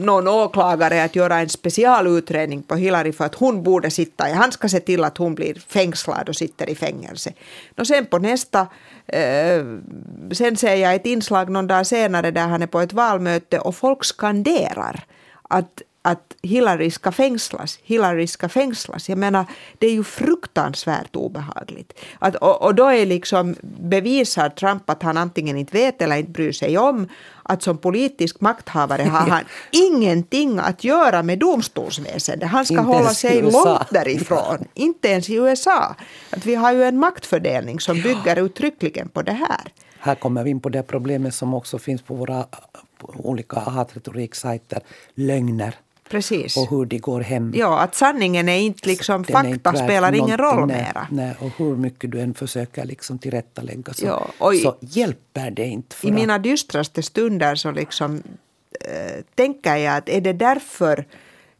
någon 0.00 0.28
åklagare 0.28 1.04
att 1.04 1.16
göra 1.16 1.38
en 1.38 1.48
specialutredning 1.48 2.62
på 2.62 2.74
Hillary 2.74 3.12
för 3.12 3.24
att 3.24 3.34
hon 3.34 3.62
borde 3.62 3.90
sitta, 3.90 4.24
han 4.24 4.52
ska 4.52 4.68
se 4.68 4.80
till 4.80 5.04
att 5.04 5.18
hon 5.18 5.34
blir 5.34 5.54
fängslad 5.68 6.28
och 6.28 6.36
sitter 6.36 6.70
i 6.70 6.74
fängelse. 6.74 7.32
Och 7.78 7.86
sen 7.86 8.06
på 8.06 8.18
nästa, 8.18 8.66
eh, 9.06 9.64
sen 10.32 10.56
ser 10.56 10.74
jag 10.74 10.94
ett 10.94 11.06
inslag 11.06 11.50
någon 11.50 11.66
dag 11.66 11.86
senare 11.86 12.30
där 12.30 12.46
han 12.46 12.62
är 12.62 12.66
på 12.66 12.80
ett 12.80 12.92
valmöte 12.92 13.58
och 13.58 13.76
folk 13.76 14.04
skanderar 14.04 15.04
att 15.42 15.82
att 16.02 16.36
Hillary 16.42 16.90
ska 16.90 17.12
fängslas, 17.12 17.78
Hillary 17.82 18.26
ska 18.26 18.48
fängslas. 18.48 19.08
Jag 19.08 19.18
menar, 19.18 19.46
det 19.78 19.86
är 19.86 19.92
ju 19.92 20.04
fruktansvärt 20.04 21.16
obehagligt. 21.16 21.92
Att, 22.18 22.36
och, 22.36 22.62
och 22.62 22.74
då 22.74 22.86
är 22.86 23.06
liksom 23.06 23.56
bevisar 23.62 24.48
Trump 24.48 24.90
att 24.90 25.02
han 25.02 25.16
antingen 25.16 25.56
inte 25.56 25.72
vet 25.72 26.02
eller 26.02 26.16
inte 26.16 26.30
bryr 26.30 26.52
sig 26.52 26.78
om 26.78 27.08
att 27.42 27.62
som 27.62 27.78
politisk 27.78 28.40
makthavare 28.40 29.02
har 29.02 29.28
han 29.28 29.44
ingenting 29.70 30.58
att 30.58 30.84
göra 30.84 31.22
med 31.22 31.38
domstolsväsendet. 31.38 32.48
Han 32.48 32.66
ska 32.66 32.80
hålla 32.80 33.14
sig 33.14 33.42
långt 33.42 33.90
därifrån. 33.90 34.64
Inte 34.74 35.08
ens 35.08 35.30
i 35.30 35.34
USA. 35.34 35.96
Att 36.30 36.46
vi 36.46 36.54
har 36.54 36.72
ju 36.72 36.84
en 36.84 36.98
maktfördelning 36.98 37.80
som 37.80 38.02
bygger 38.02 38.38
uttryckligen 38.38 39.08
på 39.08 39.22
det 39.22 39.32
här. 39.32 39.72
Här 39.98 40.14
kommer 40.14 40.44
vi 40.44 40.50
in 40.50 40.60
på 40.60 40.68
det 40.68 40.82
problemet 40.82 41.34
som 41.34 41.54
också 41.54 41.78
finns 41.78 42.02
på 42.02 42.14
våra 42.14 42.44
olika 43.02 43.60
hatretoriksajter. 43.60 44.80
Lögner. 45.14 45.74
Precis. 46.12 46.56
Och 46.56 46.70
hur 46.70 46.84
de 46.84 46.98
går 46.98 47.20
hem. 47.20 47.52
Ja, 47.54 47.80
att 47.80 47.94
sanningen 47.94 48.48
är 48.48 48.58
inte 48.58 48.88
liksom, 48.88 49.24
fakta 49.24 49.48
inte 49.48 49.76
spelar 49.76 50.12
ingen 50.14 50.38
roll 50.38 50.66
nej, 50.66 50.76
mera. 50.76 51.06
Nej, 51.10 51.34
och 51.38 51.50
hur 51.56 51.76
mycket 51.76 52.10
du 52.10 52.20
än 52.20 52.34
försöker 52.34 52.84
liksom 52.84 53.18
tillrättalägga 53.18 53.92
så, 53.92 54.06
ja, 54.06 54.26
och 54.38 54.54
så 54.54 54.76
hjälper 54.80 55.50
det 55.50 55.64
inte. 55.64 55.96
I 56.02 56.08
att... 56.08 56.14
mina 56.14 56.38
dystraste 56.38 57.02
stunder 57.02 57.54
så 57.54 57.70
liksom 57.70 58.22
äh, 58.80 59.24
tänker 59.34 59.76
jag 59.76 59.96
att 59.96 60.08
är 60.08 60.20
det 60.20 60.32
därför 60.32 61.04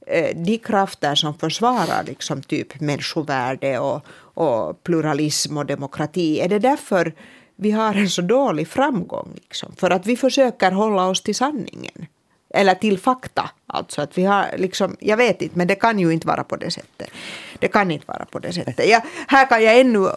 äh, 0.06 0.36
de 0.36 0.58
krafter 0.58 1.14
som 1.14 1.34
försvarar 1.34 2.04
liksom 2.06 2.42
typ 2.42 2.80
människovärde 2.80 3.78
och, 3.78 4.06
och 4.34 4.82
pluralism 4.82 5.58
och 5.58 5.66
demokrati, 5.66 6.40
är 6.40 6.48
det 6.48 6.58
därför 6.58 7.14
vi 7.56 7.70
har 7.70 7.94
en 7.94 8.10
så 8.10 8.22
dålig 8.22 8.68
framgång? 8.68 9.28
Liksom? 9.34 9.72
För 9.76 9.90
att 9.90 10.06
vi 10.06 10.16
försöker 10.16 10.70
hålla 10.70 11.08
oss 11.08 11.22
till 11.22 11.34
sanningen. 11.34 12.06
Eller 12.52 12.74
till 12.74 12.98
fakta. 12.98 13.50
Alltså 13.66 14.02
att 14.02 14.18
vi 14.18 14.24
har 14.24 14.46
liksom, 14.56 14.96
jag 15.00 15.16
vet 15.16 15.42
inte, 15.42 15.58
men 15.58 15.66
det 15.66 15.74
kan 15.74 15.98
ju 15.98 16.12
inte 16.12 16.26
vara 16.26 16.44
på 16.44 16.56
det 16.56 16.70
sättet. 16.70 17.10
Det 17.58 17.68
kan 17.68 17.90
inte 17.90 18.04
vara 18.06 18.24
på 18.24 18.38
det 18.38 18.52
sättet. 18.52 18.88
Ja, 18.88 19.00
här 19.28 19.46
kan 19.46 19.64
jag 19.64 19.80
ännu, 19.80 20.08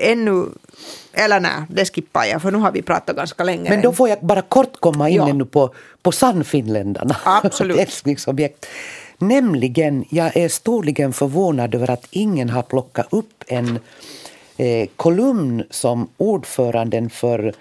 ännu 0.00 0.46
eller 1.12 1.40
nej, 1.40 1.62
det 1.68 1.94
skippar 1.94 2.24
jag 2.24 2.42
för 2.42 2.50
nu 2.50 2.58
har 2.58 2.72
vi 2.72 2.82
pratat 2.82 3.16
ganska 3.16 3.44
länge. 3.44 3.70
Men 3.70 3.82
då 3.82 3.92
får 3.92 4.08
jag 4.08 4.18
bara 4.20 4.42
kort 4.42 4.80
komma 4.80 5.08
in 5.08 5.16
ja. 5.16 5.28
ännu 5.28 5.44
på, 5.44 5.74
på 6.02 6.12
Sannfinländarna. 6.12 7.16
Absolut. 7.24 7.78
älsklingsobjekt. 7.78 8.66
Nämligen, 9.18 10.04
jag 10.10 10.36
är 10.36 10.48
storligen 10.48 11.12
förvånad 11.12 11.74
över 11.74 11.90
att 11.90 12.06
ingen 12.10 12.50
har 12.50 12.62
plockat 12.62 13.06
upp 13.10 13.44
en 13.46 13.78
eh, 14.56 14.88
kolumn 14.96 15.64
som 15.70 16.08
ordföranden 16.16 17.10
för 17.10 17.54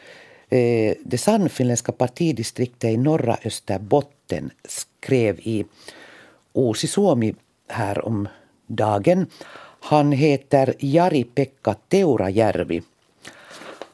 eh, 0.54 0.96
det 1.04 1.18
sannfinländska 1.18 1.92
partidistriktet 1.92 2.90
i 2.90 2.98
norra 2.98 3.38
Österbotten 3.46 4.52
skrev 4.64 5.40
i 5.40 5.66
Uusi 6.54 6.88
Suomi 6.88 7.36
här 7.68 8.06
om 8.06 8.28
dagen. 8.68 9.26
Han 9.80 10.12
heter 10.12 10.74
Jari-Pekka 10.80 11.76
Teurajärvi. 11.88 12.82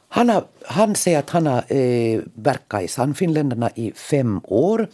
Han, 0.08 0.28
har, 0.28 0.44
han 0.66 0.94
säger 0.94 1.18
att 1.18 1.30
han 1.30 1.46
har 1.46 1.72
eh, 1.72 2.20
verkat 2.34 2.82
i 2.82 2.88
Sannfinländarna 2.88 3.70
i 3.74 3.92
fem 3.92 4.40
år 4.44 4.88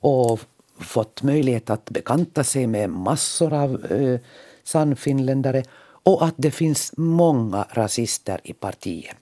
och 0.00 0.40
fått 0.78 1.22
möjlighet 1.22 1.70
att 1.70 1.84
bekanta 1.84 2.44
sig 2.44 2.66
med 2.66 2.90
massor 2.90 3.52
av 3.52 3.92
eh, 3.92 4.20
Sannfinländare 4.64 5.62
och 6.02 6.24
att 6.24 6.34
det 6.36 6.50
finns 6.50 6.92
många 6.96 7.66
rasister 7.70 8.40
i 8.44 8.52
partiet. 8.52 9.16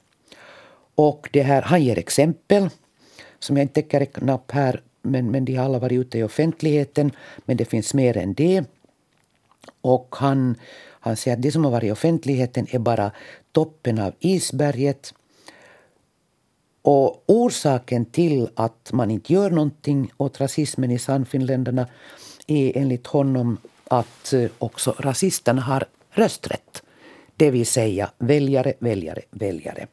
Och 0.99 1.29
det 1.33 1.43
här, 1.43 1.63
han 1.63 1.83
ger 1.83 1.99
exempel 1.99 2.69
som 3.39 3.57
jag 3.57 3.65
inte 3.65 3.75
tänker 3.75 4.01
räkna 4.01 4.35
upp 4.35 4.51
här 4.51 4.83
men, 5.03 5.31
men 5.31 5.45
de 5.45 5.55
har 5.55 5.65
alla 5.65 5.79
varit 5.79 6.01
ute 6.01 6.19
i 6.19 6.23
offentligheten. 6.23 7.11
Men 7.45 7.57
det 7.57 7.65
finns 7.65 7.95
mer 7.95 8.17
än 8.17 8.35
det. 8.35 8.65
Och 9.81 10.15
han, 10.19 10.57
han 11.01 11.17
säger 11.17 11.37
att 11.37 11.43
det 11.43 11.53
som 11.53 11.65
har 11.65 11.71
varit 11.71 11.89
i 11.89 11.93
offentligheten 11.93 12.67
är 12.71 12.79
bara 12.79 13.11
toppen 13.53 13.99
av 13.99 14.13
isberget. 14.19 15.15
Och 16.83 17.25
orsaken 17.27 18.05
till 18.05 18.49
att 18.55 18.93
man 18.93 19.11
inte 19.11 19.33
gör 19.33 19.51
någonting 19.51 20.11
åt 20.17 20.41
rasismen 20.41 20.91
i 20.91 20.99
Sannfinländarna 20.99 21.87
är 22.47 22.77
enligt 22.77 23.07
honom 23.07 23.59
att 23.89 24.33
eh, 24.33 24.51
också 24.59 24.95
rasisterna 24.99 25.63
har 25.63 25.85
rösträtt. 26.11 26.83
Det 27.37 27.51
vill 27.51 27.67
säga 27.67 28.11
väljare, 28.19 28.73
väljare, 28.79 29.23
väljare. 29.31 29.87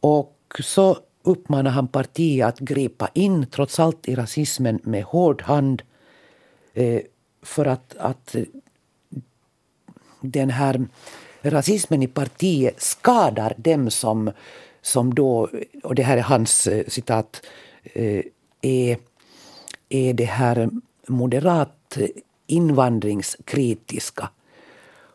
Och 0.00 0.60
så 0.60 0.98
uppmanar 1.22 1.70
han 1.70 1.88
partiet 1.88 2.48
att 2.48 2.58
gripa 2.58 3.08
in 3.14 3.46
trots 3.46 3.80
allt 3.80 4.08
i 4.08 4.14
rasismen 4.14 4.80
med 4.82 5.04
hård 5.04 5.42
hand 5.42 5.82
eh, 6.74 7.02
för 7.42 7.66
att, 7.66 7.96
att 7.96 8.34
eh, 8.34 8.42
den 10.20 10.50
här 10.50 10.86
rasismen 11.42 12.02
i 12.02 12.06
partiet 12.06 12.82
skadar 12.82 13.54
dem 13.56 13.90
som, 13.90 14.30
som 14.82 15.14
då, 15.14 15.48
och 15.82 15.94
det 15.94 16.02
här 16.02 16.16
är 16.16 16.22
hans 16.22 16.66
eh, 16.66 16.84
citat, 16.88 17.42
eh, 17.82 18.22
är, 18.60 18.98
är 19.88 20.14
det 20.14 20.24
här 20.24 20.70
moderat 21.08 21.98
invandringskritiska. 22.46 24.30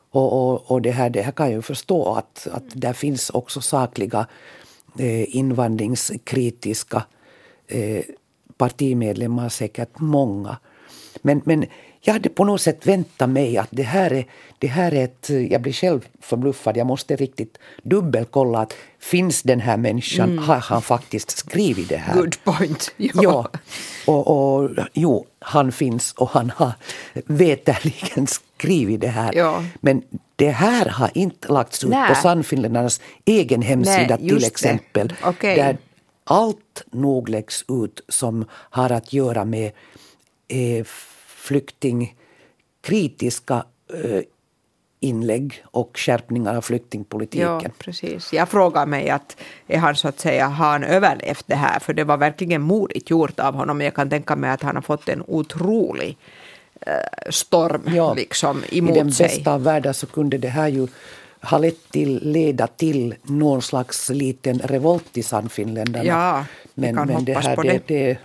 Och, 0.09 0.33
och, 0.33 0.71
och 0.71 0.81
det, 0.81 0.91
här, 0.91 1.09
det 1.09 1.21
här 1.21 1.31
kan 1.31 1.45
jag 1.45 1.55
ju 1.55 1.61
förstå 1.61 2.13
att, 2.13 2.47
att 2.51 2.63
där 2.73 2.93
finns 2.93 3.29
också 3.29 3.61
sakliga 3.61 4.19
eh, 4.19 4.25
invandringskritiska 5.27 7.03
eh, 7.67 8.03
partimedlemmar, 8.57 9.49
säkert 9.49 9.99
många. 9.99 10.57
Men, 11.21 11.41
men 11.45 11.65
jag 12.01 12.13
hade 12.13 12.29
på 12.29 12.43
något 12.43 12.61
sätt 12.61 12.87
väntat 12.87 13.29
mig 13.29 13.57
att 13.57 13.67
det 13.71 13.83
här 13.83 14.13
är, 14.13 14.25
det 14.59 14.67
här 14.67 14.93
är 14.93 15.03
ett... 15.03 15.29
Jag 15.49 15.61
blir 15.61 15.73
själv 15.73 16.07
förbluffad. 16.21 16.77
Jag 16.77 16.87
måste 16.87 17.15
riktigt 17.15 17.57
dubbelkolla 17.83 18.59
att 18.59 18.73
finns 18.99 19.43
den 19.43 19.59
här 19.59 19.77
människan, 19.77 20.31
mm. 20.31 20.43
har 20.43 20.55
han 20.55 20.81
faktiskt 20.81 21.37
skrivit 21.37 21.89
det 21.89 21.97
här? 21.97 22.13
Good 22.13 22.43
point. 22.43 22.93
Ja. 22.97 23.11
ja. 23.13 23.49
Och, 24.07 24.27
och, 24.27 24.69
jo, 24.93 25.25
han 25.39 25.71
finns 25.71 26.13
och 26.13 26.29
han 26.29 26.49
har 26.49 26.71
veterligen 27.13 28.27
skrivit 28.63 29.01
det 29.01 29.07
här. 29.07 29.35
Ja. 29.35 29.63
Men 29.81 30.03
det 30.35 30.49
här 30.49 30.85
har 30.85 31.11
inte 31.13 31.53
lagts 31.53 31.83
ut 31.83 31.89
Nä. 31.89 32.07
på 32.07 32.15
Sannfinländarnas 32.15 33.01
egen 33.25 33.61
hemsida 33.61 34.17
Nej, 34.19 34.29
till 34.29 34.45
exempel. 34.45 35.13
Okay. 35.25 35.55
Där 35.55 35.77
allt 36.23 36.83
nog 36.91 37.29
läggs 37.29 37.65
ut 37.67 38.01
som 38.07 38.45
har 38.51 38.89
att 38.89 39.13
göra 39.13 39.45
med 39.45 39.71
eh, 40.47 40.85
flyktingkritiska 41.27 43.65
eh, 43.93 44.21
inlägg 44.99 45.63
och 45.65 45.91
skärpningar 45.93 46.55
av 46.55 46.61
flyktingpolitiken. 46.61 47.61
Ja, 47.63 47.69
precis. 47.77 48.33
Jag 48.33 48.49
frågar 48.49 48.85
mig 48.85 49.09
att 49.09 49.37
är 49.67 49.77
han 49.77 49.95
så 49.95 50.07
att 50.07 50.19
säga, 50.19 50.47
har 50.47 50.71
han 50.71 50.83
överlevt 50.83 51.43
det 51.47 51.55
här? 51.55 51.79
För 51.79 51.93
det 51.93 52.03
var 52.03 52.17
verkligen 52.17 52.61
modigt 52.61 53.09
gjort 53.09 53.39
av 53.39 53.55
honom. 53.55 53.81
Jag 53.81 53.93
kan 53.93 54.09
tänka 54.09 54.35
mig 54.35 54.49
att 54.49 54.61
han 54.61 54.75
har 54.75 54.81
fått 54.81 55.09
en 55.09 55.23
otrolig 55.27 56.17
storm 57.29 57.89
ja, 57.95 58.13
liksom 58.13 58.63
emot 58.71 58.93
sig. 58.93 58.99
I 58.99 59.03
den 59.03 59.11
sig. 59.11 59.27
bästa 59.27 59.53
av 59.53 59.63
världar 59.63 59.93
så 59.93 60.07
kunde 60.07 60.37
det 60.37 60.47
här 60.47 60.67
ju 60.67 60.87
ha 61.41 61.57
lett 61.57 61.91
till, 61.91 62.31
leda 62.31 62.67
till 62.67 63.15
någon 63.23 63.61
slags 63.61 64.09
liten 64.09 64.59
revolt 64.59 65.17
i 65.17 65.23
Sannfinländarna. 65.23 66.05
Ja, 66.05 66.45
men, 66.73 66.95
kan 66.95 67.07
men 67.07 67.15
hoppas 67.15 67.25
det 67.25 67.49
här, 67.49 67.55
på 67.55 67.63
det. 67.63 67.87
det 67.87 68.17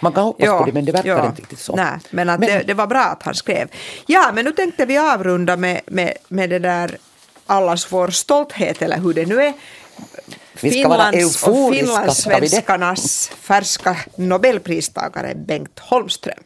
man 0.00 0.12
kan 0.12 0.24
hoppas 0.24 0.46
ja, 0.46 0.58
på 0.58 0.64
det 0.64 0.72
men 0.72 0.84
det 0.84 0.92
verkar 0.92 1.08
ja, 1.08 1.26
inte 1.26 1.40
riktigt 1.40 1.58
så. 1.58 1.76
Nej, 1.76 1.98
men, 2.10 2.30
att 2.30 2.40
men 2.40 2.48
det, 2.48 2.62
det, 2.66 2.74
var 2.74 2.86
bra 2.86 3.00
att 3.00 3.22
han 3.22 3.34
skrev. 3.34 3.68
Ja, 4.06 4.30
men 4.34 4.44
nu 4.44 4.52
tänkte 4.52 4.86
vi 4.86 4.98
avrunda 4.98 5.56
med, 5.56 5.80
med, 5.86 6.14
med 6.28 6.50
det 6.50 6.58
där 6.58 6.98
allas 7.46 7.92
vår 7.92 8.08
stolthet 8.08 8.82
eller 8.82 8.98
hur 8.98 9.14
det 9.14 9.26
nu 9.26 9.42
är. 9.42 9.52
Vi 10.60 10.70
ska 10.70 10.80
Finlands 10.80 11.46
vara 11.46 11.56
och 11.56 11.74
finlandssvenskarnas 11.74 13.28
färska 13.28 13.96
nobelpristagare 14.16 15.34
Bengt 15.34 15.78
Holmström. 15.78 16.42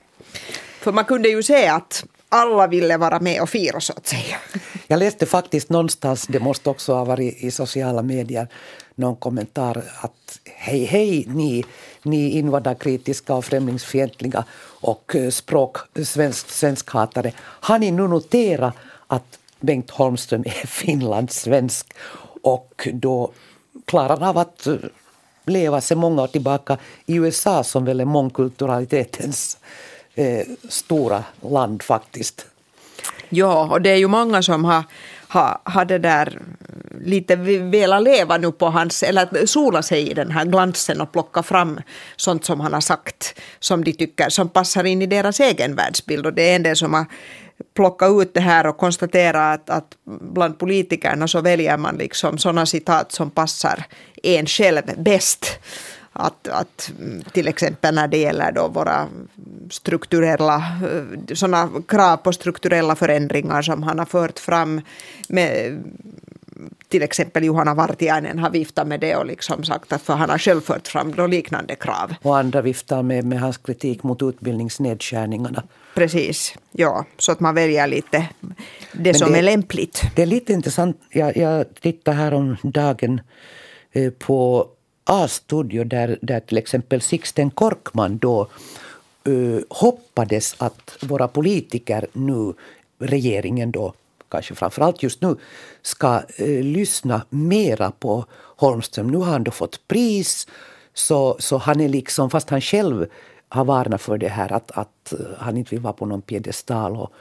För 0.88 0.92
man 0.92 1.04
kunde 1.04 1.28
ju 1.28 1.42
se 1.42 1.68
att 1.68 2.04
alla 2.28 2.66
ville 2.66 2.96
vara 2.96 3.20
med 3.20 3.42
och 3.42 3.50
fira 3.50 3.80
så 3.80 3.92
att 3.92 4.06
säga. 4.06 4.36
Jag 4.86 4.98
läste 4.98 5.26
faktiskt 5.26 5.70
någonstans, 5.70 6.26
det 6.26 6.40
måste 6.40 6.70
också 6.70 6.94
ha 6.94 7.04
varit 7.04 7.42
i 7.42 7.50
sociala 7.50 8.02
medier, 8.02 8.48
någon 8.94 9.16
kommentar 9.16 9.82
att 10.00 10.38
hej 10.44 10.84
hej 10.84 11.24
ni, 11.28 11.64
ni 12.02 12.30
invandrarkritiska 12.30 13.34
och 13.34 13.44
främlingsfientliga 13.44 14.44
och 14.80 15.16
eh, 15.16 15.30
språk, 15.30 15.76
svensk, 16.04 16.50
svenskhatare. 16.50 17.32
Har 17.38 17.78
ni 17.78 17.90
nu 17.90 18.08
noterat 18.08 18.74
att 19.06 19.38
Bengt 19.60 19.90
Holmström 19.90 20.42
är 20.46 20.50
finlandssvensk 20.66 21.94
och 22.42 22.88
då 22.92 23.32
klarar 23.84 24.28
av 24.28 24.38
att 24.38 24.66
eh, 24.66 24.74
leva 25.44 25.80
sig 25.80 25.96
många 25.96 26.22
år 26.22 26.26
tillbaka 26.26 26.78
i 27.06 27.14
USA 27.14 27.64
som 27.64 27.84
väl 27.84 28.00
är 28.00 28.04
mångkulturalitetens 28.04 29.58
eh, 30.18 30.46
stora 30.68 31.24
land 31.40 31.82
faktiskt. 31.82 32.46
Ja, 33.28 33.68
och 33.70 33.82
det 33.82 33.90
är 33.90 33.96
ju 33.96 34.08
många 34.08 34.42
som 34.42 34.64
har, 34.64 34.84
har, 35.28 35.58
har 35.64 35.84
det 35.84 35.98
där 35.98 36.38
lite 37.04 37.36
velat 37.70 38.02
leva 38.02 38.38
nu 38.38 38.52
på 38.52 38.66
hans, 38.66 39.02
eller 39.02 39.46
sola 39.46 39.82
sig 39.82 40.10
i 40.10 40.14
den 40.14 40.30
här 40.30 40.44
glansen 40.44 41.00
och 41.00 41.12
plocka 41.12 41.42
fram 41.42 41.80
sånt 42.16 42.44
som 42.44 42.60
han 42.60 42.72
har 42.72 42.80
sagt 42.80 43.40
som 43.60 43.84
de 43.84 43.92
tycker 43.92 44.28
som 44.28 44.48
passar 44.48 44.84
in 44.84 45.02
i 45.02 45.06
deras 45.06 45.40
egen 45.40 45.74
världsbild. 45.74 46.26
Och 46.26 46.32
det 46.32 46.50
är 46.50 46.56
en 46.56 46.62
del 46.62 46.76
som 46.76 46.94
har 46.94 47.06
plockat 47.74 48.10
ut 48.10 48.34
det 48.34 48.40
här 48.40 48.66
och 48.66 48.76
konstaterat 48.76 49.70
att, 49.70 49.70
att 49.70 49.96
bland 50.34 50.58
politikerna 50.58 51.28
så 51.28 51.40
väljer 51.40 51.76
man 51.76 51.96
liksom 51.96 52.38
sådana 52.38 52.66
citat 52.66 53.12
som 53.12 53.30
passar 53.30 53.84
en 54.22 54.46
själv 54.46 54.82
bäst 54.96 55.58
att, 56.18 56.48
att 56.48 56.92
till 57.32 57.48
exempel 57.48 57.94
när 57.94 58.08
det 58.08 58.18
gäller 58.18 58.52
då 58.52 58.68
våra 58.68 59.08
strukturella, 59.70 60.62
sådana 61.34 61.70
krav 61.88 62.16
på 62.16 62.32
strukturella 62.32 62.96
förändringar 62.96 63.62
som 63.62 63.82
han 63.82 63.98
har 63.98 64.06
fört 64.06 64.38
fram 64.38 64.80
med 65.28 65.78
till 66.88 67.02
exempel 67.02 67.44
Johanna 67.44 67.74
Vartiainen 67.74 68.38
har 68.38 68.50
viftat 68.50 68.86
med 68.86 69.00
det 69.00 69.16
och 69.16 69.26
liksom 69.26 69.64
sagt 69.64 69.92
att 69.92 70.02
för 70.02 70.14
han 70.14 70.30
har 70.30 70.38
själv 70.38 70.60
fört 70.60 70.88
fram 70.88 71.30
liknande 71.30 71.74
krav. 71.74 72.14
Och 72.22 72.38
andra 72.38 72.62
viftar 72.62 73.02
med, 73.02 73.24
med 73.24 73.40
hans 73.40 73.58
kritik 73.58 74.02
mot 74.02 74.22
utbildningsnedskärningarna. 74.22 75.62
Precis, 75.94 76.54
ja, 76.72 77.04
så 77.18 77.32
att 77.32 77.40
man 77.40 77.54
väljer 77.54 77.86
lite 77.86 78.28
det 78.92 79.12
Men 79.12 79.14
som 79.14 79.32
det, 79.32 79.38
är 79.38 79.42
lämpligt. 79.42 80.02
Det 80.16 80.22
är 80.22 80.26
lite 80.26 80.52
intressant, 80.52 81.00
jag, 81.10 81.36
jag 81.36 81.74
tittar 81.80 82.12
här 82.12 82.34
om 82.34 82.56
dagen 82.62 83.20
eh, 83.92 84.10
på 84.10 84.68
A-studio 85.08 85.84
där, 85.84 86.18
där 86.22 86.40
till 86.40 86.58
exempel 86.58 87.00
Sixten 87.00 87.50
Korkman 87.50 88.18
då 88.18 88.48
uh, 89.28 89.60
hoppades 89.70 90.54
att 90.58 90.96
våra 91.00 91.28
politiker 91.28 92.06
nu, 92.12 92.54
regeringen 92.98 93.70
då, 93.70 93.92
kanske 94.28 94.54
framförallt 94.54 95.02
just 95.02 95.22
nu, 95.22 95.36
ska 95.82 96.22
uh, 96.40 96.62
lyssna 96.62 97.22
mera 97.30 97.90
på 97.90 98.24
Holmström. 98.56 99.06
Nu 99.10 99.18
har 99.18 99.32
han 99.32 99.44
då 99.44 99.50
fått 99.50 99.88
pris 99.88 100.46
Så, 100.94 101.36
så 101.38 101.58
han 101.58 101.80
är 101.80 101.88
liksom, 101.88 102.30
fast 102.30 102.50
han 102.50 102.60
själv 102.60 103.06
har 103.48 103.64
varnat 103.64 104.02
för 104.02 104.18
det 104.18 104.28
här 104.28 104.52
att, 104.52 104.70
att 104.70 105.12
han 105.38 105.56
inte 105.56 105.70
vill 105.70 105.80
vara 105.80 105.92
på 105.92 106.06
någon 106.06 106.22
piedestal 106.22 106.96
och, 106.96 107.12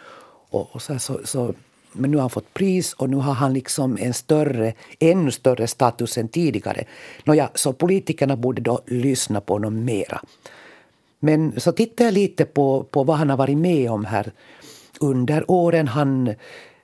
och, 0.49 0.75
och 0.75 0.81
så, 0.81 0.99
så, 0.99 1.19
så 1.23 1.53
men 1.91 2.11
nu 2.11 2.17
har 2.17 2.21
han 2.21 2.29
fått 2.29 2.53
pris 2.53 2.93
och 2.93 3.09
nu 3.09 3.17
har 3.17 3.33
han 3.33 3.53
liksom 3.53 3.97
en 4.01 4.13
större, 4.13 4.73
ännu 4.99 5.31
större 5.31 5.67
status 5.67 6.17
än 6.17 6.27
tidigare. 6.27 6.83
Nåja, 7.23 7.49
så 7.53 7.73
politikerna 7.73 8.35
borde 8.35 8.61
då 8.61 8.81
lyssna 8.85 9.41
på 9.41 9.53
honom 9.53 9.85
mera. 9.85 10.21
Men 11.19 11.59
så 11.59 11.71
tittar 11.71 12.05
jag 12.05 12.13
lite 12.13 12.45
på, 12.45 12.83
på 12.83 13.03
vad 13.03 13.17
han 13.17 13.29
har 13.29 13.37
varit 13.37 13.57
med 13.57 13.91
om 13.91 14.05
här 14.05 14.31
under 14.99 15.51
åren. 15.51 15.87
Han, 15.87 16.33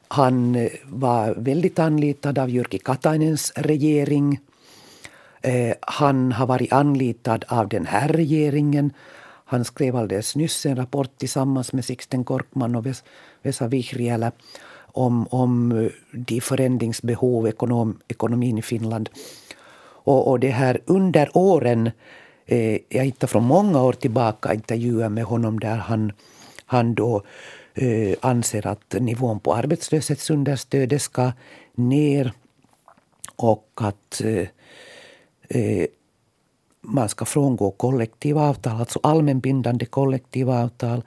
han 0.07 0.69
var 0.85 1.33
väldigt 1.37 1.79
anlitad 1.79 2.39
av 2.39 2.49
Jyrki 2.49 2.77
Katainens 2.79 3.51
regering. 3.55 4.39
Eh, 5.41 5.75
han 5.81 6.31
har 6.31 6.47
varit 6.47 6.73
anlitad 6.73 7.45
av 7.47 7.67
den 7.67 7.85
här 7.85 8.07
regeringen. 8.07 8.93
Han 9.45 9.65
skrev 9.65 9.95
alldeles 9.95 10.35
nyss 10.35 10.65
en 10.65 10.75
rapport 10.75 11.17
tillsammans 11.17 11.73
med 11.73 11.85
Sixten 11.85 12.23
Korkman 12.23 12.75
och 12.75 12.85
Vesa 13.41 13.67
Vihriälä 13.67 14.31
om, 14.93 15.27
om 15.27 15.71
eh, 15.71 15.91
de 16.11 16.41
förändringsbehov 16.41 17.47
ekonom, 17.47 17.99
ekonomin 18.07 18.57
i 18.57 18.61
Finland. 18.61 19.09
Och, 20.05 20.27
och 20.27 20.39
det 20.39 20.49
här 20.49 20.81
under 20.85 21.37
åren, 21.37 21.91
eh, 22.45 22.77
jag 22.89 23.05
hittar 23.05 23.27
från 23.27 23.43
många 23.43 23.83
år 23.83 23.93
tillbaka 23.93 24.53
intervjuer 24.53 25.09
med 25.09 25.23
honom 25.23 25.59
där 25.59 25.77
han, 25.77 26.11
han 26.65 26.95
då 26.95 27.23
eh, 27.73 28.15
anser 28.21 28.67
att 28.67 28.95
nivån 28.99 29.39
på 29.39 29.53
arbetslöshetsunderstödet 29.53 31.01
ska 31.01 31.31
ner 31.75 32.31
och 33.35 33.69
att 33.75 34.21
eh, 34.21 34.47
eh 35.47 35.85
man 36.85 37.09
ska 37.09 37.25
frångå 37.25 37.71
kollektivavtal, 37.71 38.79
alltså 38.79 38.99
allmänbindande 39.03 39.85
kollektivavtal. 39.85 41.03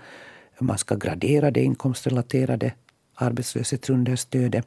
Man 0.59 0.79
ska 0.79 0.94
gradera 0.94 1.51
det 1.51 1.62
inkomstrelaterade 1.62 2.72
arbetslöshetsunderstödet. 3.16 4.66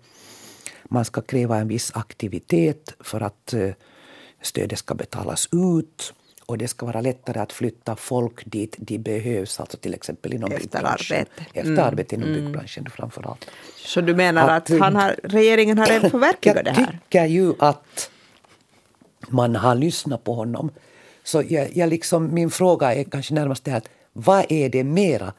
Man 0.83 1.05
ska 1.05 1.21
kräva 1.21 1.57
en 1.57 1.67
viss 1.67 1.91
aktivitet 1.95 2.93
för 2.99 3.21
att 3.21 3.53
eh, 3.53 3.69
stödet 4.41 4.79
ska 4.79 4.95
betalas 4.95 5.49
ut. 5.51 6.13
Och 6.45 6.57
det 6.57 6.67
ska 6.67 6.85
vara 6.85 7.01
lättare 7.01 7.39
att 7.39 7.51
flytta 7.53 7.95
folk 7.95 8.41
dit 8.45 8.75
de 8.79 8.97
behövs, 8.97 9.59
alltså 9.59 9.77
till 9.77 9.93
exempel 9.93 10.33
inom 10.33 10.51
Efter 10.51 10.63
byggbranschen. 10.63 11.17
arbete. 11.17 11.45
Efter 11.53 11.71
Mm. 11.71 11.85
arbete 11.85 12.15
inom 12.15 12.29
Mm. 12.29 12.41
byggbranschen 12.45 12.89
framför 12.95 13.29
allt. 13.29 13.45
Så 13.75 14.01
du 14.01 14.15
menar 14.15 14.49
att, 14.49 14.71
Att, 14.71 14.79
han 14.79 14.95
har, 14.95 15.15
regeringen 15.23 15.77
har 15.77 15.85
redan 15.85 16.11
förverkligat 16.11 16.65
det 16.65 16.69
Jag 16.69 16.75
här? 16.75 16.99
tycker 17.09 17.25
ju 17.25 17.53
att 17.59 18.09
man 19.27 19.55
har 19.55 19.75
lyssnat 19.75 20.23
på 20.23 20.33
honom. 20.33 20.71
Så 21.23 21.43
jag, 21.49 21.77
jag 21.77 21.89
liksom, 21.89 22.33
min 22.33 22.49
fråga 22.51 22.93
är 22.95 23.03
kanske 23.03 23.33
närmast 23.33 23.63
det 23.63 23.71
här, 23.71 23.81
vad 24.13 24.45
är 24.49 24.69
det 24.69 24.83
mera 24.83 25.33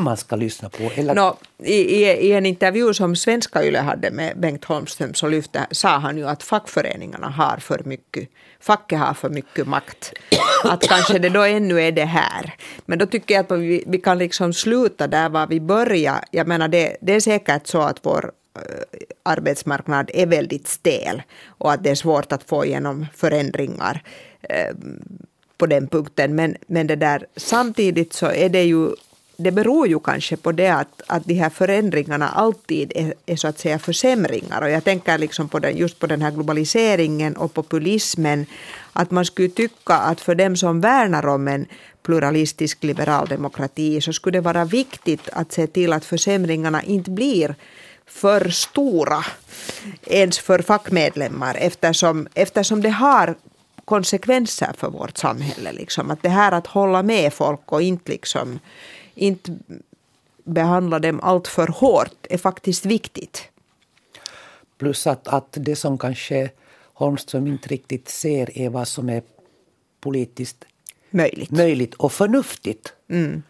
man 0.00 0.16
ska 0.16 0.36
lyssna 0.36 0.68
på? 0.68 0.90
Eller, 0.94 1.14
No, 1.14 1.36
i, 1.58 1.74
i, 1.74 2.28
I 2.28 2.32
en 2.32 2.46
intervju 2.46 2.94
som 2.94 3.16
Svenska 3.16 3.64
Yle 3.64 3.78
hade 3.78 4.10
med 4.10 4.40
Bengt 4.40 4.64
Holmström 4.64 5.14
så 5.14 5.28
lyfte, 5.28 5.66
sa 5.70 5.88
han 5.88 6.18
ju 6.18 6.28
att 6.28 6.42
fackföreningarna 6.42 7.28
har 7.28 7.56
för 7.56 7.82
mycket, 7.84 8.28
facket 8.60 8.98
har 8.98 9.14
för 9.14 9.28
mycket 9.28 9.66
makt. 9.66 10.12
Att 10.64 10.88
kanske 10.88 11.18
det 11.18 11.28
då 11.28 11.42
ännu 11.42 11.80
är 11.80 11.92
det 11.92 12.04
här. 12.04 12.54
Men 12.86 12.98
då 12.98 13.06
tycker 13.06 13.34
jag 13.34 13.52
att 13.52 13.58
vi, 13.58 13.84
vi 13.86 13.98
kan 13.98 14.18
liksom 14.18 14.52
sluta 14.52 15.06
där 15.06 15.28
var 15.28 15.46
vi 15.46 15.60
började. 15.60 16.24
Jag 16.30 16.46
menar 16.46 16.68
det, 16.68 16.96
det 17.00 17.14
är 17.14 17.20
säkert 17.20 17.66
så 17.66 17.80
att 17.80 17.98
vår 18.02 18.32
eh, 18.56 18.62
arbetsmarknad 19.22 20.10
är 20.14 20.26
väldigt 20.26 20.68
stel 20.68 21.22
och 21.46 21.72
att 21.72 21.84
det 21.84 21.90
är 21.90 21.94
svårt 21.94 22.32
att 22.32 22.44
få 22.44 22.64
igenom 22.64 23.06
förändringar 23.16 24.02
eh, 24.42 24.74
på 25.58 25.66
den 25.66 25.88
punkten. 25.88 26.34
Men, 26.34 26.56
men 26.66 26.86
det 26.86 26.96
där, 26.96 27.26
samtidigt 27.36 28.12
så 28.12 28.26
är 28.26 28.48
det 28.48 28.62
ju 28.62 28.88
det 29.42 29.52
beror 29.52 29.88
ju 29.88 30.00
kanske 30.00 30.36
på 30.36 30.52
det 30.52 30.68
att, 30.68 31.02
att 31.06 31.24
de 31.24 31.34
här 31.34 31.50
förändringarna 31.50 32.28
alltid 32.28 32.92
är, 32.94 33.14
är 33.26 33.36
så 33.36 33.48
att 33.48 33.58
säga 33.58 33.78
försämringar. 33.78 34.62
Och 34.62 34.70
jag 34.70 34.84
tänker 34.84 35.18
liksom 35.18 35.48
på 35.48 35.58
den, 35.58 35.76
just 35.76 35.98
på 35.98 36.06
den 36.06 36.22
här 36.22 36.30
globaliseringen 36.30 37.36
och 37.36 37.54
populismen. 37.54 38.46
Att 38.92 39.10
man 39.10 39.24
skulle 39.24 39.48
tycka 39.48 39.94
att 39.94 40.20
för 40.20 40.34
dem 40.34 40.56
som 40.56 40.80
värnar 40.80 41.26
om 41.26 41.48
en 41.48 41.66
pluralistisk 42.02 42.84
liberal 42.84 43.28
demokrati 43.28 44.00
så 44.00 44.12
skulle 44.12 44.38
det 44.38 44.44
vara 44.44 44.64
viktigt 44.64 45.28
att 45.32 45.52
se 45.52 45.66
till 45.66 45.92
att 45.92 46.04
försämringarna 46.04 46.82
inte 46.82 47.10
blir 47.10 47.54
för 48.06 48.48
stora 48.48 49.24
ens 50.06 50.38
för 50.38 50.62
fackmedlemmar 50.62 51.56
eftersom, 51.60 52.28
eftersom 52.34 52.82
det 52.82 52.90
har 52.90 53.34
konsekvenser 53.84 54.72
för 54.78 54.90
vårt 54.90 55.18
samhälle. 55.18 55.72
Liksom. 55.72 56.10
Att 56.10 56.22
det 56.22 56.28
här 56.28 56.52
att 56.52 56.66
hålla 56.66 57.02
med 57.02 57.32
folk 57.32 57.72
och 57.72 57.82
inte, 57.82 58.12
liksom, 58.12 58.58
inte 59.14 59.58
behandla 60.44 60.98
dem 60.98 61.20
allt 61.22 61.48
för 61.48 61.66
hårt 61.66 62.26
är 62.30 62.38
faktiskt 62.38 62.86
viktigt. 62.86 63.48
Plus 64.78 65.06
att, 65.06 65.28
att 65.28 65.56
det 65.60 65.76
som 65.76 65.98
kanske 65.98 66.50
Holmström 66.94 67.46
inte 67.46 67.68
riktigt 67.68 68.08
ser 68.08 68.58
är 68.58 68.68
vad 68.70 68.88
som 68.88 69.08
är 69.08 69.22
politiskt 70.00 70.64
Möjligt. 71.10 71.50
möjligt 71.50 71.94
och 71.94 72.12
förnuftigt. 72.12 72.92
Mm. 73.08 73.42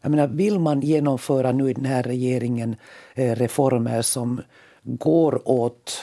Jag 0.00 0.10
menar, 0.10 0.26
vill 0.28 0.58
man 0.58 0.80
genomföra 0.80 1.52
nu 1.52 1.70
i 1.70 1.74
den 1.74 1.84
här 1.84 2.02
regeringen 2.02 2.76
eh, 3.14 3.36
reformer 3.36 4.02
som 4.02 4.40
går 4.82 5.48
åt 5.48 6.02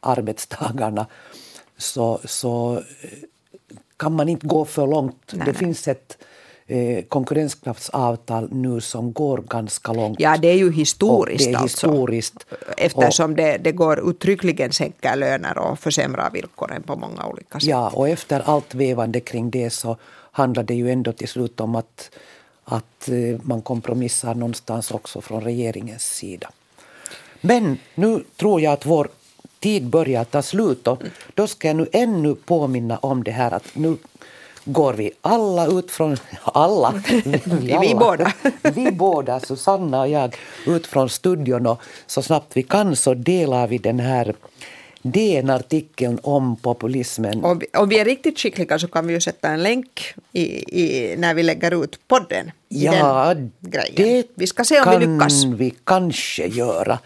arbetstagarna 0.00 1.06
så, 1.76 2.20
så 2.24 2.76
eh, 2.76 3.10
kan 3.96 4.12
man 4.12 4.28
inte 4.28 4.46
gå 4.46 4.64
för 4.64 4.86
långt. 4.86 5.32
Nej, 5.32 5.46
det 5.46 5.52
nej. 5.52 5.54
finns 5.54 5.88
ett 5.88 6.18
eh, 6.70 7.04
konkurrenskraftsavtal 7.04 8.48
nu 8.52 8.80
som 8.80 9.12
går 9.12 9.38
ganska 9.38 9.92
långt. 9.92 10.20
Ja, 10.20 10.36
det 10.36 10.48
är 10.48 10.56
ju 10.56 10.72
historiskt 10.72 11.46
Och 11.46 11.52
det 11.52 11.58
är 11.58 11.62
alltså. 11.62 11.86
historiskt. 11.86 12.46
Eftersom 12.76 13.36
det, 13.36 13.58
det 13.58 13.72
går 13.72 14.10
uttryckligen 14.10 14.72
sänka 14.72 15.14
löner 15.14 15.58
och 15.58 15.78
försämra 15.78 16.30
villkoren 16.30 16.82
på 16.82 16.96
många 16.96 17.26
olika 17.26 17.60
sätt. 17.60 17.68
Ja, 17.68 17.90
och 17.94 18.08
efter 18.08 18.40
allt 18.44 18.74
vevande 18.74 19.20
kring 19.20 19.50
det 19.50 19.70
så 19.70 19.96
handlar 20.32 20.62
det 20.62 20.74
ju 20.74 20.90
ändå 20.90 21.12
till 21.12 21.28
slut 21.28 21.60
om 21.60 21.74
att, 21.74 22.10
att 22.64 23.08
eh, 23.08 23.40
man 23.42 23.62
kompromissar 23.62 24.34
någonstans 24.34 24.90
också 24.90 25.20
från 25.20 25.40
regeringens 25.40 26.02
sida. 26.02 26.50
Men 27.40 27.78
nu 27.94 28.24
tror 28.36 28.60
jag 28.60 28.72
att 28.72 28.86
vår 28.86 29.08
tid 29.60 29.86
börjar 29.86 30.24
ta 30.24 30.42
slut 30.42 30.86
och 30.86 31.02
då 31.34 31.46
ska 31.46 31.68
jag 31.68 31.76
nu 31.76 31.88
ännu 31.92 32.34
påminna 32.34 32.98
om 32.98 33.24
det 33.24 33.30
här 33.30 33.50
att 33.50 33.64
nu 33.72 33.96
går 34.64 34.92
vi 34.92 35.10
alla 35.20 35.66
ut 35.66 35.90
från, 35.90 36.16
alla, 36.42 36.94
Vi 37.60 37.72
alla. 37.72 37.94
båda. 37.94 38.32
vi 38.74 38.90
båda, 38.92 39.40
Susanna 39.40 40.00
och 40.00 40.08
jag, 40.08 40.36
ut 40.66 40.86
från 40.86 41.08
studion 41.08 41.66
och 41.66 41.82
så 42.06 42.22
snabbt 42.22 42.56
vi 42.56 42.62
kan 42.62 42.96
så 42.96 43.14
delar 43.14 43.66
vi 43.66 43.78
den 43.78 44.00
här 44.00 44.34
DN-artikeln 45.02 46.18
om 46.22 46.56
populismen. 46.56 47.44
Om 47.44 47.58
vi, 47.58 47.66
om 47.78 47.88
vi 47.88 47.98
är 47.98 48.04
riktigt 48.04 48.38
skickliga 48.38 48.78
så 48.78 48.88
kan 48.88 49.06
vi 49.06 49.14
ju 49.14 49.20
sätta 49.20 49.48
en 49.48 49.62
länk 49.62 50.14
i, 50.32 50.42
i, 50.82 51.16
när 51.16 51.34
vi 51.34 51.42
lägger 51.42 51.84
ut 51.84 52.08
podden. 52.08 52.50
Ja, 52.68 53.34
det 53.90 54.26
vi 54.34 54.46
ska 54.46 54.64
se 54.64 54.78
om 54.78 54.84
kan 54.84 55.00
vi 55.00 55.06
lyckas. 55.06 55.44
vi 55.44 55.74
kanske 55.84 56.46
göra. 56.46 56.98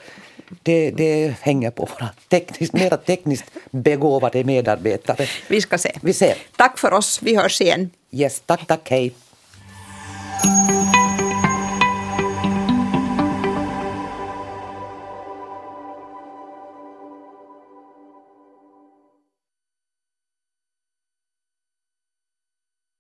Det, 0.62 0.90
det 0.90 1.34
hänger 1.40 1.70
på 1.70 1.88
våra 1.98 2.10
tekniskt, 2.28 2.72
mera 2.72 2.96
tekniskt 2.96 3.44
begåvade 3.70 4.44
medarbetare. 4.44 5.26
Vi 5.48 5.60
ska 5.60 5.78
se. 5.78 5.92
Vi 6.02 6.12
ser. 6.12 6.34
Tack 6.56 6.78
för 6.78 6.92
oss. 6.92 7.22
Vi 7.22 7.36
hörs 7.36 7.60
igen. 7.60 7.90
Yes, 8.10 8.42
tack, 8.46 8.66
tack, 8.66 8.90
hej. 8.90 9.14